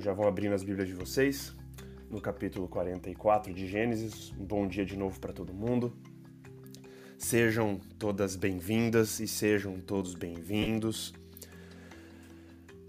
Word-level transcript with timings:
Já 0.00 0.12
vão 0.12 0.28
abrindo 0.28 0.54
as 0.54 0.62
Bíblias 0.62 0.88
de 0.88 0.94
vocês 0.94 1.52
no 2.08 2.20
capítulo 2.20 2.68
44 2.68 3.52
de 3.52 3.66
Gênesis. 3.66 4.32
Um 4.38 4.44
bom 4.44 4.68
dia 4.68 4.86
de 4.86 4.96
novo 4.96 5.18
para 5.18 5.32
todo 5.32 5.52
mundo. 5.52 5.92
Sejam 7.18 7.80
todas 7.98 8.36
bem-vindas 8.36 9.18
e 9.18 9.26
sejam 9.26 9.80
todos 9.80 10.14
bem-vindos 10.14 11.12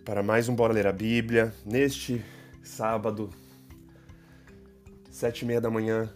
para 0.06 0.22
mais 0.22 0.48
um 0.48 0.56
Bora 0.56 0.72
Ler 0.72 0.86
a 0.86 0.92
Bíblia 0.92 1.52
neste 1.66 2.24
sábado, 2.62 3.32
sete 5.10 5.42
e 5.42 5.46
meia 5.46 5.60
da 5.60 5.72
manhã, 5.72 6.14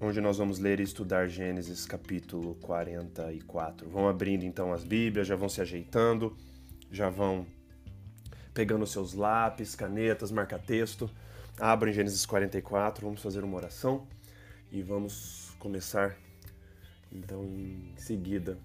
onde 0.00 0.22
nós 0.22 0.38
vamos 0.38 0.58
ler 0.58 0.80
e 0.80 0.84
estudar 0.84 1.28
Gênesis 1.28 1.84
capítulo 1.84 2.54
44. 2.54 3.90
Vão 3.90 4.08
abrindo 4.08 4.44
então 4.44 4.72
as 4.72 4.84
Bíblias, 4.84 5.26
já 5.26 5.36
vão 5.36 5.50
se 5.50 5.60
ajeitando, 5.60 6.34
já 6.90 7.10
vão 7.10 7.46
pegando 8.52 8.86
seus 8.86 9.14
lápis, 9.14 9.74
canetas, 9.74 10.30
marca-texto. 10.30 11.10
Abram 11.58 11.92
Gênesis 11.92 12.24
44, 12.24 13.04
vamos 13.04 13.22
fazer 13.22 13.44
uma 13.44 13.56
oração 13.56 14.06
e 14.72 14.82
vamos 14.82 15.54
começar 15.58 16.16
então 17.12 17.44
em 17.44 17.92
seguida 17.96 18.58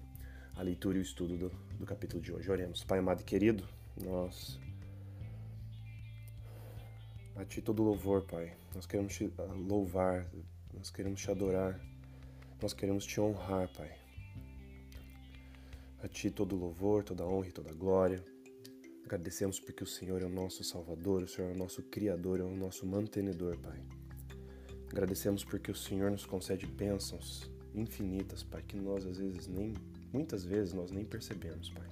a 0.54 0.62
leitura 0.62 0.96
e 0.96 1.00
o 1.00 1.02
estudo 1.02 1.36
do, 1.36 1.52
do 1.78 1.84
capítulo 1.84 2.22
de 2.22 2.32
hoje. 2.32 2.50
Oremos. 2.50 2.82
Pai 2.84 2.98
amado 2.98 3.20
e 3.20 3.24
querido, 3.24 3.68
nós 4.02 4.58
a 7.36 7.44
Ti 7.44 7.60
todo 7.60 7.82
louvor, 7.82 8.22
Pai. 8.22 8.54
Nós 8.74 8.86
queremos 8.86 9.14
Te 9.14 9.30
ah, 9.38 9.42
louvar, 9.68 10.26
nós 10.72 10.90
queremos 10.90 11.20
Te 11.20 11.30
adorar, 11.30 11.78
nós 12.60 12.72
queremos 12.72 13.04
Te 13.04 13.20
honrar, 13.20 13.68
Pai. 13.76 13.94
A 16.02 16.08
Ti 16.08 16.30
todo 16.30 16.56
louvor, 16.56 17.04
toda 17.04 17.26
honra 17.26 17.48
e 17.48 17.52
toda 17.52 17.72
glória. 17.74 18.24
Agradecemos 19.06 19.60
porque 19.60 19.84
o 19.84 19.86
Senhor 19.86 20.20
é 20.20 20.24
o 20.24 20.28
nosso 20.28 20.64
Salvador, 20.64 21.22
o 21.22 21.28
Senhor 21.28 21.52
é 21.52 21.54
o 21.54 21.56
nosso 21.56 21.80
Criador, 21.80 22.40
é 22.40 22.42
o 22.42 22.56
nosso 22.56 22.84
mantenedor, 22.84 23.56
Pai. 23.58 23.80
Agradecemos 24.90 25.44
porque 25.44 25.70
o 25.70 25.76
Senhor 25.76 26.10
nos 26.10 26.26
concede 26.26 26.66
bênçãos 26.66 27.48
infinitas, 27.72 28.42
Pai, 28.42 28.64
que 28.66 28.76
nós 28.76 29.06
às 29.06 29.18
vezes 29.18 29.46
nem, 29.46 29.74
muitas 30.12 30.44
vezes 30.44 30.74
nós 30.74 30.90
nem 30.90 31.04
percebemos, 31.04 31.70
Pai. 31.70 31.86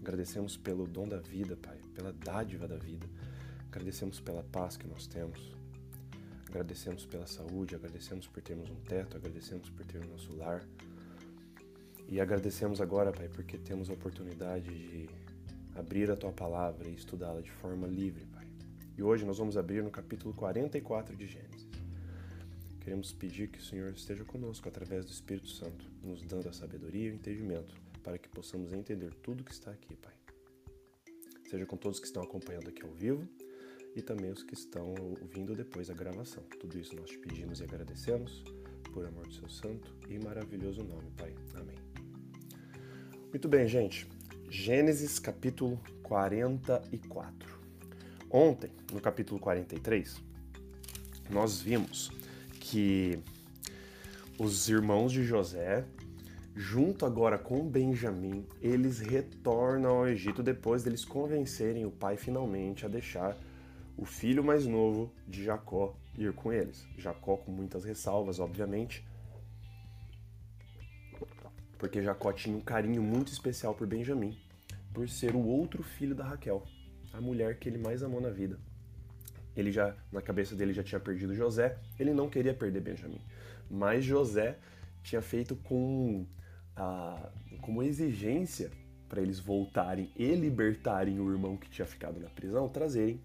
Agradecemos 0.00 0.56
pelo 0.56 0.86
dom 0.86 1.06
da 1.06 1.18
vida, 1.18 1.58
Pai, 1.58 1.78
pela 1.94 2.10
dádiva 2.10 2.66
da 2.66 2.78
vida. 2.78 3.06
Agradecemos 3.66 4.18
pela 4.18 4.42
paz 4.44 4.78
que 4.78 4.88
nós 4.88 5.06
temos. 5.06 5.54
Agradecemos 6.46 7.04
pela 7.04 7.26
saúde, 7.26 7.74
agradecemos 7.74 8.26
por 8.26 8.42
termos 8.42 8.70
um 8.70 8.80
teto, 8.80 9.14
agradecemos 9.14 9.68
por 9.68 9.84
ter 9.84 9.98
o 9.98 10.08
nosso 10.08 10.34
lar. 10.34 10.66
E 12.08 12.18
agradecemos 12.18 12.80
agora, 12.80 13.12
Pai, 13.12 13.28
porque 13.28 13.58
temos 13.58 13.90
a 13.90 13.92
oportunidade 13.92 14.64
de 14.64 15.27
abrir 15.78 16.10
a 16.10 16.16
tua 16.16 16.32
palavra 16.32 16.88
e 16.88 16.94
estudá-la 16.94 17.40
de 17.40 17.50
forma 17.50 17.86
livre, 17.86 18.26
Pai. 18.26 18.46
E 18.96 19.02
hoje 19.02 19.24
nós 19.24 19.38
vamos 19.38 19.56
abrir 19.56 19.82
no 19.82 19.90
capítulo 19.90 20.34
44 20.34 21.14
de 21.16 21.26
Gênesis. 21.26 21.68
Queremos 22.80 23.12
pedir 23.12 23.48
que 23.48 23.58
o 23.58 23.62
Senhor 23.62 23.92
esteja 23.92 24.24
conosco 24.24 24.68
através 24.68 25.04
do 25.04 25.12
Espírito 25.12 25.48
Santo, 25.48 25.88
nos 26.02 26.22
dando 26.22 26.48
a 26.48 26.52
sabedoria 26.52 27.08
e 27.08 27.10
o 27.12 27.14
entendimento 27.14 27.74
para 28.02 28.18
que 28.18 28.28
possamos 28.28 28.72
entender 28.72 29.14
tudo 29.22 29.44
que 29.44 29.52
está 29.52 29.70
aqui, 29.70 29.94
Pai. 29.96 30.14
Seja 31.48 31.64
com 31.64 31.76
todos 31.76 32.00
que 32.00 32.06
estão 32.06 32.22
acompanhando 32.22 32.68
aqui 32.68 32.82
ao 32.82 32.92
vivo 32.92 33.28
e 33.94 34.02
também 34.02 34.32
os 34.32 34.42
que 34.42 34.54
estão 34.54 34.94
ouvindo 35.20 35.54
depois 35.54 35.90
a 35.90 35.94
gravação. 35.94 36.42
Tudo 36.60 36.78
isso 36.78 36.96
nós 36.96 37.08
te 37.08 37.18
pedimos 37.18 37.60
e 37.60 37.64
agradecemos 37.64 38.42
por 38.92 39.06
amor 39.06 39.26
do 39.26 39.34
seu 39.34 39.48
santo 39.48 39.94
e 40.08 40.18
maravilhoso 40.18 40.82
nome, 40.82 41.10
Pai. 41.16 41.34
Amém. 41.54 41.76
Muito 43.30 43.48
bem, 43.48 43.68
gente. 43.68 44.17
Gênesis 44.50 45.18
capítulo 45.18 45.78
44. 46.02 47.60
Ontem, 48.30 48.70
no 48.90 48.98
capítulo 48.98 49.38
43, 49.38 50.22
nós 51.28 51.60
vimos 51.60 52.10
que 52.58 53.18
os 54.38 54.70
irmãos 54.70 55.12
de 55.12 55.22
José, 55.22 55.84
junto 56.56 57.04
agora 57.04 57.36
com 57.36 57.68
Benjamim, 57.68 58.46
eles 58.62 59.00
retornam 59.00 59.98
ao 59.98 60.08
Egito 60.08 60.42
depois 60.42 60.82
deles 60.82 61.04
convencerem 61.04 61.84
o 61.84 61.90
pai 61.90 62.16
finalmente 62.16 62.86
a 62.86 62.88
deixar 62.88 63.36
o 63.98 64.06
filho 64.06 64.42
mais 64.42 64.66
novo 64.66 65.12
de 65.26 65.44
Jacó 65.44 65.94
ir 66.16 66.32
com 66.32 66.50
eles. 66.50 66.86
Jacó 66.96 67.36
com 67.36 67.52
muitas 67.52 67.84
ressalvas, 67.84 68.40
obviamente, 68.40 69.06
porque 71.78 72.02
Jacó 72.02 72.32
tinha 72.32 72.56
um 72.56 72.60
carinho 72.60 73.02
muito 73.02 73.32
especial 73.32 73.74
por 73.74 73.86
Benjamim, 73.86 74.36
por 74.92 75.08
ser 75.08 75.34
o 75.34 75.46
outro 75.46 75.82
filho 75.82 76.14
da 76.14 76.24
Raquel, 76.24 76.62
a 77.12 77.20
mulher 77.20 77.58
que 77.58 77.68
ele 77.68 77.78
mais 77.78 78.02
amou 78.02 78.20
na 78.20 78.30
vida. 78.30 78.58
Ele 79.56 79.70
já, 79.72 79.96
na 80.12 80.20
cabeça 80.20 80.54
dele, 80.54 80.72
já 80.72 80.82
tinha 80.82 81.00
perdido 81.00 81.34
José, 81.34 81.78
ele 81.98 82.12
não 82.12 82.28
queria 82.28 82.52
perder 82.52 82.80
Benjamim. 82.80 83.20
Mas 83.70 84.04
José 84.04 84.58
tinha 85.02 85.22
feito 85.22 85.56
com 85.56 86.26
a, 86.76 87.30
como 87.60 87.82
exigência 87.82 88.70
para 89.08 89.22
eles 89.22 89.40
voltarem 89.40 90.10
e 90.16 90.34
libertarem 90.34 91.18
o 91.18 91.30
irmão 91.30 91.56
que 91.56 91.70
tinha 91.70 91.86
ficado 91.86 92.20
na 92.20 92.28
prisão, 92.28 92.68
trazerem 92.68 93.20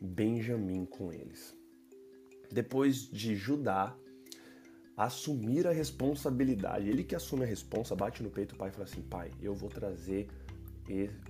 Benjamim 0.00 0.84
com 0.84 1.12
eles. 1.12 1.56
Depois 2.50 3.10
de 3.10 3.34
Judá 3.34 3.96
assumir 4.96 5.66
a 5.66 5.72
responsabilidade, 5.72 6.88
ele 6.88 7.04
que 7.04 7.14
assume 7.14 7.44
a 7.44 7.46
responsa, 7.46 7.94
bate 7.94 8.22
no 8.22 8.30
peito 8.30 8.54
o 8.54 8.58
pai 8.58 8.70
e 8.70 8.72
fala 8.72 8.84
assim: 8.84 9.02
pai, 9.02 9.30
eu 9.42 9.54
vou 9.54 9.68
trazer 9.68 10.28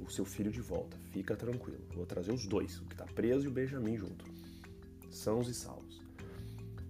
o 0.07 0.11
seu 0.11 0.25
filho 0.25 0.53
de 0.53 0.61
volta, 0.61 0.97
fica 1.11 1.35
tranquilo, 1.35 1.81
vou 1.95 2.05
trazer 2.05 2.31
os 2.31 2.47
dois, 2.47 2.79
o 2.79 2.85
que 2.85 2.95
está 2.95 3.07
preso 3.07 3.47
e 3.47 3.49
o 3.49 3.51
Benjamim 3.51 3.97
junto, 3.97 4.25
sãos 5.11 5.49
e 5.49 5.55
salvos. 5.55 6.01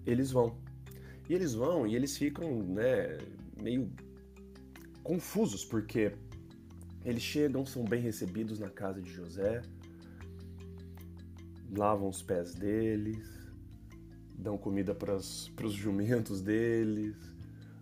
Eles 0.05 0.31
vão. 0.31 0.57
E 1.29 1.35
eles 1.35 1.55
vão 1.55 1.87
e 1.87 1.97
eles 1.97 2.17
ficam 2.17 2.63
né, 2.63 3.19
meio 3.61 3.91
confusos, 5.03 5.65
porque 5.65 6.13
eles 7.05 7.23
chegam, 7.23 7.65
são 7.65 7.85
bem 7.85 8.01
recebidos 8.01 8.59
na 8.59 8.69
casa 8.69 9.01
de 9.01 9.13
José, 9.13 9.63
lavam 11.77 12.09
os 12.09 12.23
pés 12.23 12.55
deles, 12.55 13.36
dão 14.39 14.59
comida 14.59 14.95
para 14.95 15.17
os 15.17 15.73
jumentos 15.73 16.41
deles, 16.41 17.17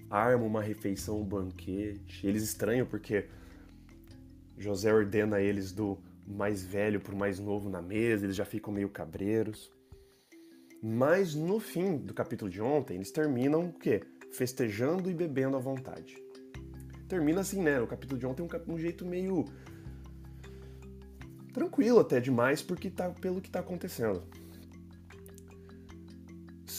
armam 0.09 0.47
uma 0.47 0.63
refeição, 0.63 1.21
um 1.21 1.25
banquete. 1.25 2.27
Eles 2.27 2.43
estranham 2.43 2.87
porque 2.87 3.27
José 4.57 4.93
ordena 4.93 5.41
eles 5.41 5.73
do 5.73 5.99
mais 6.27 6.65
velho 6.65 7.01
para 7.01 7.15
o 7.15 7.19
mais 7.19 7.39
novo 7.39 7.69
na 7.69 7.83
mesa, 7.83 8.25
eles 8.25 8.37
já 8.37 8.45
ficam 8.45 8.73
meio 8.73 8.89
cabreiros. 8.89 9.71
Mas 10.83 11.35
no 11.35 11.59
fim 11.59 11.97
do 11.97 12.15
capítulo 12.15 12.51
de 12.51 12.61
ontem, 12.61 12.95
eles 12.95 13.11
terminam 13.11 13.67
o 13.67 13.73
quê? 13.73 14.03
Festejando 14.33 15.11
e 15.11 15.15
bebendo 15.15 15.57
à 15.57 15.61
vontade. 15.61 16.17
Termina 17.09 17.41
assim, 17.41 17.63
né? 17.63 17.81
O 17.81 17.87
capítulo 17.87 18.19
de 18.19 18.27
ontem 18.27 18.43
é 18.43 18.45
um, 18.45 18.75
um 18.75 18.79
jeito 18.79 19.05
meio 19.05 19.45
tranquilo 21.53 22.01
até 22.01 22.21
demais 22.21 22.61
porque 22.63 22.91
tá 22.91 23.11
pelo 23.11 23.41
que 23.41 23.49
está 23.49 23.61
acontecendo. 23.61 24.23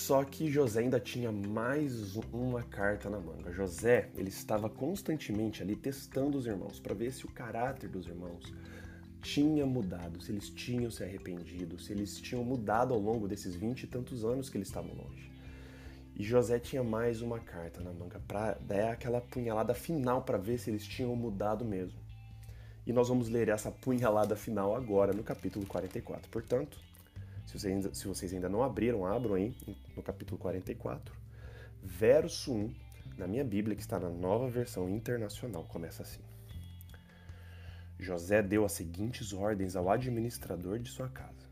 Só 0.05 0.23
que 0.23 0.51
José 0.51 0.81
ainda 0.81 0.99
tinha 0.99 1.31
mais 1.31 2.15
uma 2.31 2.61
carta 2.61 3.09
na 3.09 3.19
manga. 3.19 3.51
José, 3.51 4.11
ele 4.13 4.29
estava 4.29 4.69
constantemente 4.69 5.63
ali 5.63 5.75
testando 5.75 6.37
os 6.37 6.45
irmãos 6.45 6.79
para 6.79 6.93
ver 6.93 7.11
se 7.11 7.25
o 7.25 7.31
caráter 7.31 7.89
dos 7.89 8.05
irmãos 8.05 8.53
tinha 9.19 9.65
mudado, 9.65 10.21
se 10.21 10.31
eles 10.31 10.47
tinham 10.47 10.91
se 10.91 11.03
arrependido, 11.03 11.79
se 11.79 11.91
eles 11.91 12.21
tinham 12.21 12.43
mudado 12.43 12.93
ao 12.93 12.99
longo 12.99 13.27
desses 13.27 13.55
vinte 13.55 13.85
e 13.85 13.87
tantos 13.87 14.23
anos 14.23 14.47
que 14.47 14.57
eles 14.59 14.67
estavam 14.67 14.93
longe. 14.93 15.31
E 16.15 16.23
José 16.23 16.59
tinha 16.59 16.83
mais 16.83 17.23
uma 17.23 17.39
carta 17.39 17.81
na 17.81 17.91
manga 17.91 18.21
para 18.27 18.53
dar 18.61 18.91
aquela 18.91 19.19
punhalada 19.19 19.73
final 19.73 20.21
para 20.21 20.37
ver 20.37 20.59
se 20.59 20.69
eles 20.69 20.85
tinham 20.85 21.15
mudado 21.15 21.65
mesmo. 21.65 21.97
E 22.85 22.93
nós 22.93 23.09
vamos 23.09 23.27
ler 23.27 23.49
essa 23.49 23.71
punhalada 23.71 24.35
final 24.35 24.75
agora 24.75 25.13
no 25.13 25.23
capítulo 25.23 25.65
44. 25.65 26.29
Portanto, 26.29 26.77
se 27.45 27.57
vocês 27.57 27.73
ainda, 27.73 27.93
se 27.93 28.07
vocês 28.07 28.33
ainda 28.33 28.49
não 28.49 28.63
abriram, 28.63 29.05
abram 29.05 29.35
aí 29.35 29.55
no 29.95 30.01
capítulo 30.01 30.37
44, 30.39 31.15
verso 31.81 32.53
1, 32.53 32.75
na 33.17 33.27
minha 33.27 33.43
Bíblia, 33.43 33.75
que 33.75 33.81
está 33.81 33.99
na 33.99 34.09
nova 34.09 34.49
versão 34.49 34.89
internacional, 34.89 35.63
começa 35.65 36.03
assim. 36.03 36.21
José 37.97 38.41
deu 38.41 38.65
as 38.65 38.73
seguintes 38.73 39.31
ordens 39.31 39.75
ao 39.75 39.89
administrador 39.89 40.79
de 40.79 40.89
sua 40.89 41.07
casa: 41.07 41.47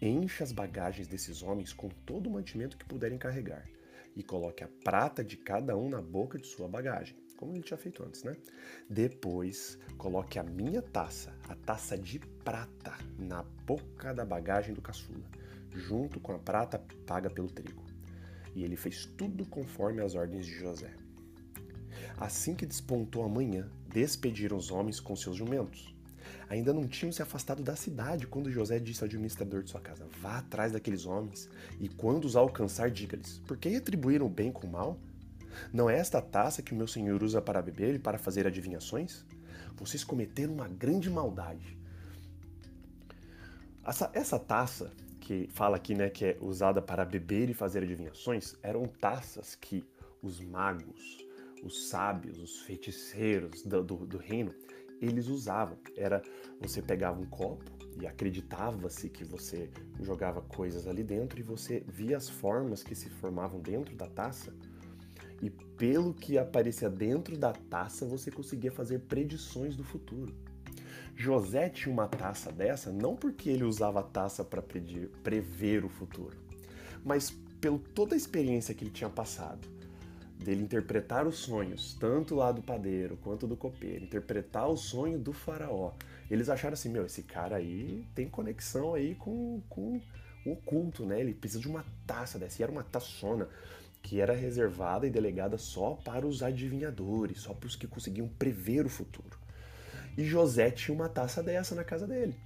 Encha 0.00 0.44
as 0.44 0.52
bagagens 0.52 1.08
desses 1.08 1.42
homens 1.42 1.72
com 1.72 1.88
todo 1.88 2.28
o 2.28 2.30
mantimento 2.30 2.76
que 2.76 2.84
puderem 2.84 3.18
carregar, 3.18 3.64
e 4.14 4.22
coloque 4.22 4.62
a 4.62 4.68
prata 4.84 5.24
de 5.24 5.36
cada 5.36 5.76
um 5.76 5.88
na 5.88 6.00
boca 6.00 6.38
de 6.38 6.46
sua 6.46 6.68
bagagem 6.68 7.23
como 7.44 7.56
ele 7.56 7.62
tinha 7.62 7.76
feito 7.76 8.02
antes, 8.02 8.24
né? 8.24 8.34
Depois, 8.88 9.78
coloque 9.98 10.38
a 10.38 10.42
minha 10.42 10.80
taça, 10.80 11.30
a 11.46 11.54
taça 11.54 11.96
de 11.98 12.18
prata, 12.18 12.96
na 13.18 13.42
boca 13.66 14.14
da 14.14 14.24
bagagem 14.24 14.72
do 14.72 14.80
caçula, 14.80 15.28
junto 15.70 16.18
com 16.18 16.32
a 16.32 16.38
prata 16.38 16.82
paga 17.06 17.28
pelo 17.28 17.50
trigo. 17.50 17.84
E 18.54 18.64
ele 18.64 18.76
fez 18.76 19.04
tudo 19.04 19.44
conforme 19.44 20.00
as 20.00 20.14
ordens 20.14 20.46
de 20.46 20.52
José. 20.52 20.90
Assim 22.16 22.54
que 22.54 22.64
despontou 22.64 23.22
a 23.22 23.28
manhã, 23.28 23.70
despediram 23.88 24.56
os 24.56 24.70
homens 24.70 24.98
com 24.98 25.14
seus 25.14 25.36
jumentos. 25.36 25.94
ainda 26.48 26.72
não 26.72 26.88
tinham 26.88 27.12
se 27.12 27.20
afastado 27.20 27.62
da 27.62 27.76
cidade 27.76 28.26
quando 28.26 28.50
José 28.50 28.78
disse 28.78 29.02
ao 29.02 29.06
administrador 29.06 29.62
de 29.62 29.70
sua 29.70 29.82
casa: 29.82 30.06
Vá 30.18 30.38
atrás 30.38 30.72
daqueles 30.72 31.04
homens, 31.04 31.48
e 31.78 31.90
quando 31.90 32.24
os 32.24 32.36
alcançar, 32.36 32.90
diga-lhes: 32.90 33.38
Por 33.40 33.58
que 33.58 33.68
retribuíram 33.68 34.24
o 34.24 34.30
bem 34.30 34.50
com 34.50 34.66
o 34.66 34.70
mal? 34.70 34.98
Não 35.72 35.88
é 35.88 35.98
esta 35.98 36.20
taça 36.20 36.62
que 36.62 36.72
o 36.72 36.76
meu 36.76 36.86
senhor 36.86 37.22
usa 37.22 37.40
para 37.40 37.62
beber 37.62 37.94
e 37.94 37.98
para 37.98 38.18
fazer 38.18 38.46
adivinhações? 38.46 39.24
Vocês 39.76 40.04
cometeram 40.04 40.54
uma 40.54 40.68
grande 40.68 41.10
maldade. 41.10 41.76
Essa, 43.84 44.10
essa 44.14 44.38
taça 44.38 44.90
que 45.20 45.48
fala 45.52 45.76
aqui, 45.76 45.94
né, 45.94 46.10
que 46.10 46.24
é 46.24 46.38
usada 46.40 46.80
para 46.82 47.04
beber 47.04 47.48
e 47.50 47.54
fazer 47.54 47.82
adivinhações, 47.82 48.54
eram 48.62 48.86
taças 48.86 49.54
que 49.54 49.84
os 50.22 50.40
magos, 50.40 51.18
os 51.62 51.88
sábios, 51.88 52.38
os 52.38 52.60
feiticeiros 52.60 53.62
do, 53.62 53.82
do, 53.82 53.96
do 54.06 54.18
reino, 54.18 54.54
eles 55.00 55.28
usavam. 55.28 55.78
Era 55.96 56.22
você 56.60 56.80
pegava 56.80 57.20
um 57.20 57.26
copo 57.26 57.64
e 58.00 58.06
acreditava-se 58.06 59.08
que 59.08 59.24
você 59.24 59.70
jogava 60.00 60.40
coisas 60.42 60.86
ali 60.86 61.02
dentro 61.02 61.38
e 61.38 61.42
você 61.42 61.82
via 61.86 62.16
as 62.16 62.28
formas 62.28 62.82
que 62.82 62.94
se 62.94 63.08
formavam 63.08 63.60
dentro 63.60 63.94
da 63.94 64.06
taça 64.06 64.52
e 65.42 65.50
pelo 65.50 66.14
que 66.14 66.38
aparecia 66.38 66.88
dentro 66.88 67.36
da 67.36 67.52
taça 67.52 68.06
você 68.06 68.30
conseguia 68.30 68.72
fazer 68.72 69.00
predições 69.00 69.76
do 69.76 69.84
futuro. 69.84 70.34
José 71.16 71.68
tinha 71.68 71.92
uma 71.92 72.08
taça 72.08 72.50
dessa 72.50 72.90
não 72.90 73.14
porque 73.14 73.48
ele 73.48 73.64
usava 73.64 74.00
a 74.00 74.04
taça 74.04 74.44
para 74.44 74.62
prever 74.62 75.84
o 75.84 75.88
futuro, 75.88 76.36
mas 77.04 77.30
pelo 77.60 77.78
toda 77.78 78.14
a 78.14 78.16
experiência 78.16 78.74
que 78.74 78.84
ele 78.84 78.90
tinha 78.90 79.08
passado 79.08 79.74
dele 80.38 80.62
interpretar 80.62 81.26
os 81.26 81.38
sonhos, 81.38 81.94
tanto 81.94 82.34
lá 82.34 82.52
do 82.52 82.62
padeiro 82.62 83.16
quanto 83.22 83.46
do 83.46 83.56
copeiro, 83.56 84.04
interpretar 84.04 84.68
o 84.68 84.76
sonho 84.76 85.18
do 85.18 85.32
faraó. 85.32 85.92
Eles 86.30 86.48
acharam 86.48 86.74
assim, 86.74 86.88
meu, 86.88 87.06
esse 87.06 87.22
cara 87.22 87.56
aí 87.56 88.06
tem 88.14 88.28
conexão 88.28 88.94
aí 88.94 89.14
com, 89.14 89.62
com 89.68 90.00
o 90.44 90.52
oculto, 90.52 91.06
né? 91.06 91.20
Ele 91.20 91.34
precisa 91.34 91.60
de 91.60 91.68
uma 91.68 91.84
taça 92.06 92.38
dessa. 92.38 92.60
E 92.60 92.62
era 92.62 92.72
uma 92.72 92.82
taçona 92.82 93.48
que 94.04 94.20
era 94.20 94.34
reservada 94.34 95.06
e 95.06 95.10
delegada 95.10 95.56
só 95.56 95.94
para 95.94 96.26
os 96.26 96.42
adivinhadores, 96.42 97.40
só 97.40 97.54
para 97.54 97.66
os 97.66 97.74
que 97.74 97.88
conseguiam 97.88 98.28
prever 98.28 98.84
o 98.84 98.90
futuro. 98.90 99.38
E 100.16 100.22
José 100.22 100.70
tinha 100.70 100.94
uma 100.94 101.08
taça 101.08 101.42
dessa 101.42 101.74
na 101.74 101.82
casa 101.82 102.06
dele. 102.06 102.36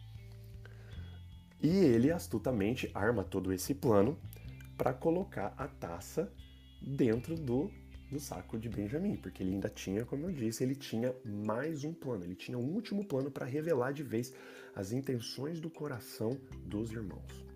E 1.61 1.69
ele 1.69 2.13
astutamente 2.13 2.89
arma 2.95 3.25
todo 3.25 3.53
esse 3.53 3.75
plano 3.75 4.17
para 4.77 4.95
colocar 4.95 5.53
a 5.59 5.67
taça 5.67 6.33
dentro 6.81 7.35
do, 7.35 7.73
do 8.09 8.21
saco 8.21 8.57
de 8.57 8.69
Benjamin, 8.69 9.17
porque 9.17 9.43
ele 9.43 9.55
ainda 9.55 9.69
tinha, 9.69 10.05
como 10.05 10.27
eu 10.27 10.33
disse, 10.33 10.63
ele 10.63 10.77
tinha 10.77 11.13
mais 11.25 11.83
um 11.83 11.93
plano, 11.93 12.23
ele 12.23 12.37
tinha 12.37 12.57
um 12.57 12.73
último 12.73 13.05
plano 13.05 13.33
para 13.33 13.45
revelar 13.45 13.91
de 13.91 14.05
vez 14.05 14.33
as 14.77 14.93
intenções 14.93 15.61
do 15.61 15.69
coração 15.69 16.39
dos 16.65 16.93
irmãos. 16.93 17.48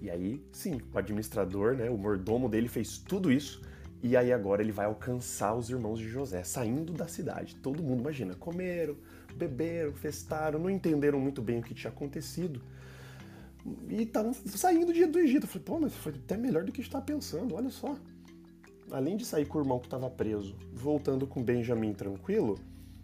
E 0.00 0.10
aí, 0.10 0.40
sim, 0.52 0.80
o 0.92 0.98
administrador, 0.98 1.74
né, 1.74 1.90
o 1.90 1.96
mordomo 1.96 2.48
dele 2.48 2.68
fez 2.68 2.98
tudo 2.98 3.32
isso, 3.32 3.62
e 4.02 4.16
aí 4.16 4.32
agora 4.32 4.62
ele 4.62 4.70
vai 4.70 4.86
alcançar 4.86 5.54
os 5.54 5.68
irmãos 5.70 5.98
de 5.98 6.08
José, 6.08 6.44
saindo 6.44 6.92
da 6.92 7.08
cidade. 7.08 7.56
Todo 7.56 7.82
mundo 7.82 8.00
imagina, 8.00 8.34
comeram, 8.34 8.96
beberam, 9.34 9.92
festaram, 9.92 10.58
não 10.58 10.70
entenderam 10.70 11.18
muito 11.18 11.42
bem 11.42 11.58
o 11.58 11.62
que 11.62 11.74
tinha 11.74 11.90
acontecido, 11.90 12.60
e 13.88 14.02
estavam 14.02 14.32
saindo 14.32 14.86
do 14.86 15.18
Egito. 15.18 15.44
Eu 15.44 15.48
falei, 15.48 15.64
pô, 15.64 15.80
mas 15.80 15.94
foi 15.94 16.12
até 16.12 16.36
melhor 16.36 16.64
do 16.64 16.72
que 16.72 16.80
está 16.80 17.00
pensando, 17.00 17.54
olha 17.54 17.70
só. 17.70 17.96
Além 18.90 19.16
de 19.16 19.24
sair 19.24 19.44
com 19.44 19.58
o 19.58 19.60
irmão 19.60 19.78
que 19.78 19.86
estava 19.86 20.08
preso, 20.08 20.56
voltando 20.72 21.26
com 21.26 21.42
Benjamin 21.42 21.92
tranquilo, 21.92 22.58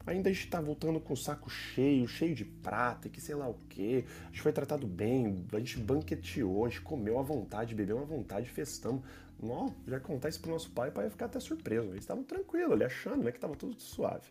ainda 0.06 0.28
a 0.28 0.32
gente 0.32 0.48
tá 0.48 0.60
voltando 0.60 1.00
com 1.00 1.14
o 1.14 1.16
saco 1.16 1.50
cheio, 1.50 2.06
cheio 2.06 2.34
de 2.34 2.44
prata 2.44 3.08
e 3.08 3.10
que 3.10 3.20
sei 3.20 3.34
lá 3.34 3.48
o 3.48 3.54
que. 3.68 4.04
A 4.22 4.26
gente 4.26 4.42
foi 4.42 4.52
tratado 4.52 4.86
bem, 4.86 5.46
a 5.52 5.58
gente 5.58 5.78
banqueteou, 5.78 6.64
a 6.64 6.68
gente 6.68 6.82
comeu 6.82 7.18
à 7.18 7.22
vontade, 7.22 7.74
bebeu 7.74 7.98
à 7.98 8.04
vontade, 8.04 8.48
festamos. 8.50 9.02
Nó, 9.42 9.70
já 9.86 9.98
contar 9.98 10.28
isso 10.28 10.40
pro 10.40 10.50
nosso 10.50 10.70
pai, 10.70 10.88
o 10.88 10.92
pai 10.92 11.04
ia 11.04 11.10
ficar 11.10 11.26
até 11.26 11.40
surpreso. 11.40 11.88
Eles 11.88 12.00
estavam 12.04 12.22
tranquilos, 12.22 12.72
ele 12.72 12.84
achando 12.84 13.24
né, 13.24 13.30
que 13.30 13.38
estava 13.38 13.56
tudo 13.56 13.80
suave. 13.80 14.28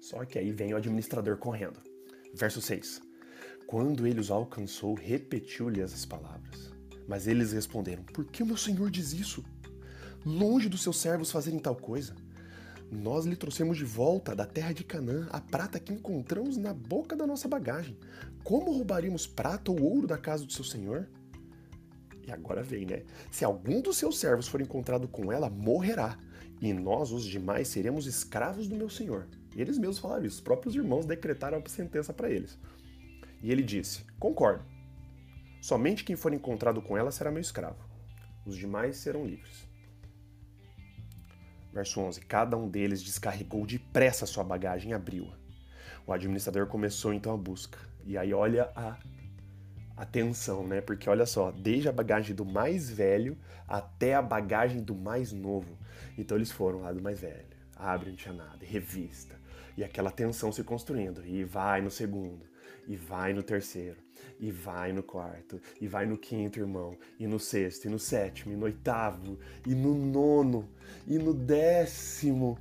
Só 0.00 0.24
que 0.24 0.38
aí 0.38 0.50
vem 0.52 0.72
o 0.72 0.76
administrador 0.76 1.36
correndo. 1.36 1.80
Verso 2.34 2.60
6. 2.60 3.02
Quando 3.66 4.06
ele 4.06 4.20
os 4.20 4.30
alcançou, 4.30 4.94
repetiu-lhes 4.94 5.92
as 5.92 6.06
palavras. 6.06 6.72
Mas 7.08 7.26
eles 7.26 7.52
responderam: 7.52 8.02
Por 8.04 8.24
que 8.24 8.42
o 8.42 8.46
meu 8.46 8.56
senhor 8.56 8.90
diz 8.90 9.12
isso? 9.12 9.44
Longe 10.24 10.68
dos 10.68 10.82
seus 10.82 10.98
servos 11.00 11.30
fazerem 11.30 11.58
tal 11.58 11.76
coisa. 11.76 12.14
Nós 12.90 13.24
lhe 13.24 13.34
trouxemos 13.34 13.76
de 13.76 13.84
volta 13.84 14.34
da 14.34 14.46
terra 14.46 14.72
de 14.72 14.84
Canaã 14.84 15.26
a 15.30 15.40
prata 15.40 15.80
que 15.80 15.92
encontramos 15.92 16.56
na 16.56 16.72
boca 16.72 17.16
da 17.16 17.26
nossa 17.26 17.48
bagagem. 17.48 17.98
Como 18.44 18.72
roubaríamos 18.72 19.26
prata 19.26 19.70
ou 19.70 19.82
ouro 19.82 20.06
da 20.06 20.16
casa 20.16 20.46
do 20.46 20.52
seu 20.52 20.64
senhor? 20.64 21.08
E 22.26 22.30
agora 22.30 22.62
vem, 22.62 22.86
né? 22.86 23.02
Se 23.30 23.44
algum 23.44 23.80
dos 23.80 23.96
seus 23.96 24.18
servos 24.18 24.48
for 24.48 24.60
encontrado 24.60 25.08
com 25.08 25.32
ela, 25.32 25.50
morrerá. 25.50 26.18
E 26.60 26.72
nós, 26.72 27.10
os 27.12 27.24
demais, 27.24 27.68
seremos 27.68 28.06
escravos 28.06 28.68
do 28.68 28.76
meu 28.76 28.88
senhor. 28.88 29.26
Eles 29.54 29.78
mesmos 29.78 29.98
falaram 29.98 30.24
isso. 30.24 30.36
Os 30.36 30.40
próprios 30.40 30.74
irmãos 30.74 31.06
decretaram 31.06 31.58
a 31.58 31.68
sentença 31.68 32.12
para 32.12 32.30
eles. 32.30 32.58
E 33.42 33.50
ele 33.50 33.62
disse: 33.62 34.04
Concordo. 34.18 34.64
Somente 35.60 36.04
quem 36.04 36.16
for 36.16 36.32
encontrado 36.32 36.80
com 36.80 36.96
ela 36.96 37.10
será 37.10 37.30
meu 37.30 37.40
escravo. 37.40 37.84
Os 38.44 38.56
demais 38.56 38.96
serão 38.96 39.24
livres. 39.26 39.65
Verso 41.76 42.00
11: 42.00 42.22
Cada 42.22 42.56
um 42.56 42.70
deles 42.70 43.02
descarregou 43.02 43.66
depressa 43.66 44.24
sua 44.24 44.42
bagagem 44.42 44.92
e 44.92 44.94
abriu-a. 44.94 45.36
O 46.06 46.12
administrador 46.12 46.66
começou 46.68 47.12
então 47.12 47.34
a 47.34 47.36
busca. 47.36 47.78
E 48.02 48.16
aí 48.16 48.32
olha 48.32 48.70
a 48.74 48.96
atenção, 49.94 50.66
né? 50.66 50.80
Porque 50.80 51.10
olha 51.10 51.26
só, 51.26 51.50
desde 51.50 51.86
a 51.86 51.92
bagagem 51.92 52.34
do 52.34 52.46
mais 52.46 52.88
velho 52.88 53.36
até 53.68 54.14
a 54.14 54.22
bagagem 54.22 54.82
do 54.82 54.94
mais 54.94 55.32
novo. 55.32 55.76
Então 56.16 56.38
eles 56.38 56.50
foram 56.50 56.80
lá 56.80 56.94
do 56.94 57.02
mais 57.02 57.20
velho. 57.20 57.44
Abre, 57.76 58.08
não 58.08 58.16
tinha 58.16 58.32
nada, 58.32 58.64
revista. 58.64 59.38
E 59.76 59.84
aquela 59.84 60.10
tensão 60.10 60.50
se 60.50 60.64
construindo. 60.64 61.26
E 61.26 61.44
vai 61.44 61.82
no 61.82 61.90
segundo 61.90 62.46
e 62.88 62.96
vai 62.96 63.34
no 63.34 63.42
terceiro, 63.42 63.98
e 64.38 64.50
vai 64.50 64.92
no 64.92 65.02
quarto, 65.02 65.60
e 65.80 65.86
vai 65.86 66.06
no 66.06 66.18
quinto 66.18 66.58
irmão, 66.58 66.96
e 67.18 67.26
no 67.26 67.38
sexto, 67.38 67.86
e 67.86 67.88
no 67.88 67.98
sétimo, 67.98 68.52
e 68.52 68.56
no 68.56 68.64
oitavo, 68.64 69.38
e 69.66 69.74
no 69.74 69.94
nono, 69.94 70.68
e 71.06 71.18
no 71.18 71.32
décimo. 71.32 72.58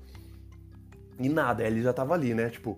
E 1.19 1.30
nada, 1.30 1.63
ele 1.63 1.81
já 1.81 1.94
tava 1.94 2.13
ali, 2.13 2.33
né? 2.33 2.50
Tipo. 2.50 2.78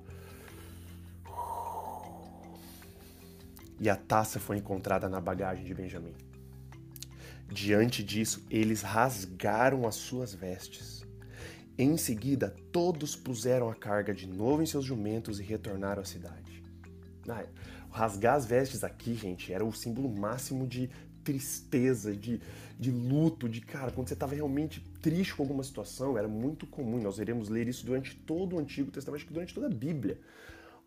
E 3.79 3.89
a 3.89 3.95
taça 3.95 4.39
foi 4.39 4.57
encontrada 4.57 5.07
na 5.07 5.21
bagagem 5.21 5.63
de 5.63 5.73
Benjamim. 5.73 6.15
Diante 7.47 8.03
disso, 8.03 8.45
eles 8.49 8.81
rasgaram 8.81 9.87
as 9.87 9.95
suas 9.95 10.33
vestes. 10.33 11.05
Em 11.77 11.95
seguida, 11.95 12.55
todos 12.71 13.15
puseram 13.15 13.69
a 13.69 13.75
carga 13.75 14.13
de 14.13 14.27
novo 14.27 14.63
em 14.63 14.65
seus 14.65 14.83
jumentos 14.83 15.39
e 15.39 15.43
retornaram 15.43 16.01
à 16.01 16.05
cidade. 16.05 16.63
Ah, 17.29 17.45
rasgar 17.91 18.35
as 18.35 18.45
vestes 18.45 18.83
aqui, 18.83 19.15
gente, 19.15 19.51
era 19.51 19.65
o 19.65 19.71
símbolo 19.71 20.09
máximo 20.09 20.67
de 20.67 20.89
tristeza, 21.23 22.15
de, 22.15 22.39
de 22.79 22.89
luto, 22.89 23.49
de 23.49 23.59
cara, 23.59 23.91
quando 23.91 24.07
você 24.07 24.13
estava 24.13 24.33
realmente 24.33 24.79
triste 25.01 25.35
com 25.35 25.43
alguma 25.43 25.63
situação, 25.63 26.17
era 26.17 26.27
muito 26.27 26.65
comum. 26.65 27.01
Nós 27.01 27.19
iremos 27.19 27.49
ler 27.49 27.67
isso 27.67 27.85
durante 27.85 28.15
todo 28.15 28.55
o 28.55 28.59
Antigo 28.59 28.89
Testamento, 28.91 29.25
durante 29.33 29.53
toda 29.53 29.67
a 29.67 29.69
Bíblia. 29.69 30.19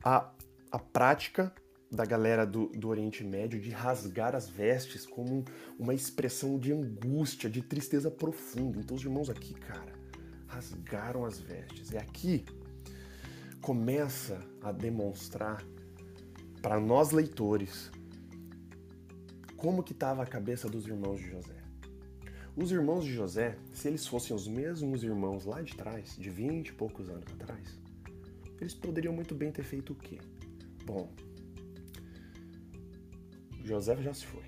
A, 0.03 0.31
a 0.73 0.79
prática 0.79 1.53
da 1.91 2.07
galera 2.07 2.47
do, 2.47 2.69
do 2.69 2.89
Oriente 2.89 3.25
Médio 3.25 3.61
de 3.61 3.71
rasgar 3.71 4.35
as 4.35 4.49
vestes 4.49 5.05
como 5.05 5.45
uma 5.79 5.93
expressão 5.93 6.59
de 6.59 6.73
angústia, 6.73 7.51
de 7.51 7.61
tristeza 7.61 8.11
profunda. 8.11 8.79
Então, 8.79 8.97
os 8.97 9.03
irmãos 9.03 9.29
aqui, 9.29 9.53
cara, 9.55 9.93
rasgaram 10.47 11.25
as 11.27 11.39
vestes. 11.39 11.91
E 11.91 11.99
aqui 11.99 12.45
começa 13.61 14.41
a 14.63 14.73
demonstrar 14.73 15.63
para 16.63 16.79
nós 16.79 17.11
leitores, 17.11 17.91
como 19.57 19.83
que 19.83 19.93
estava 19.93 20.23
a 20.23 20.27
cabeça 20.27 20.69
dos 20.69 20.87
irmãos 20.87 21.21
de 21.21 21.31
José. 21.31 21.57
Os 22.57 22.71
irmãos 22.71 23.05
de 23.05 23.13
José, 23.13 23.57
se 23.73 23.89
eles 23.89 24.07
fossem 24.07 24.35
os 24.37 24.47
mesmos 24.47 25.03
irmãos 25.03 25.45
lá 25.45 25.63
de 25.63 25.75
trás, 25.75 26.17
de 26.19 26.29
20 26.29 26.69
e 26.69 26.73
poucos 26.73 27.09
anos 27.09 27.25
atrás, 27.33 27.79
eles 28.61 28.75
poderiam 28.75 29.15
muito 29.15 29.35
bem 29.35 29.51
ter 29.51 29.63
feito 29.63 29.93
o 29.93 29.97
quê? 29.97 30.19
Bom, 30.85 31.11
José 33.65 33.97
já 34.03 34.13
se 34.13 34.27
foi. 34.27 34.45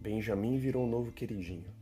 Benjamim 0.00 0.58
virou 0.58 0.84
um 0.84 0.90
novo 0.90 1.12
queridinho. 1.12 1.72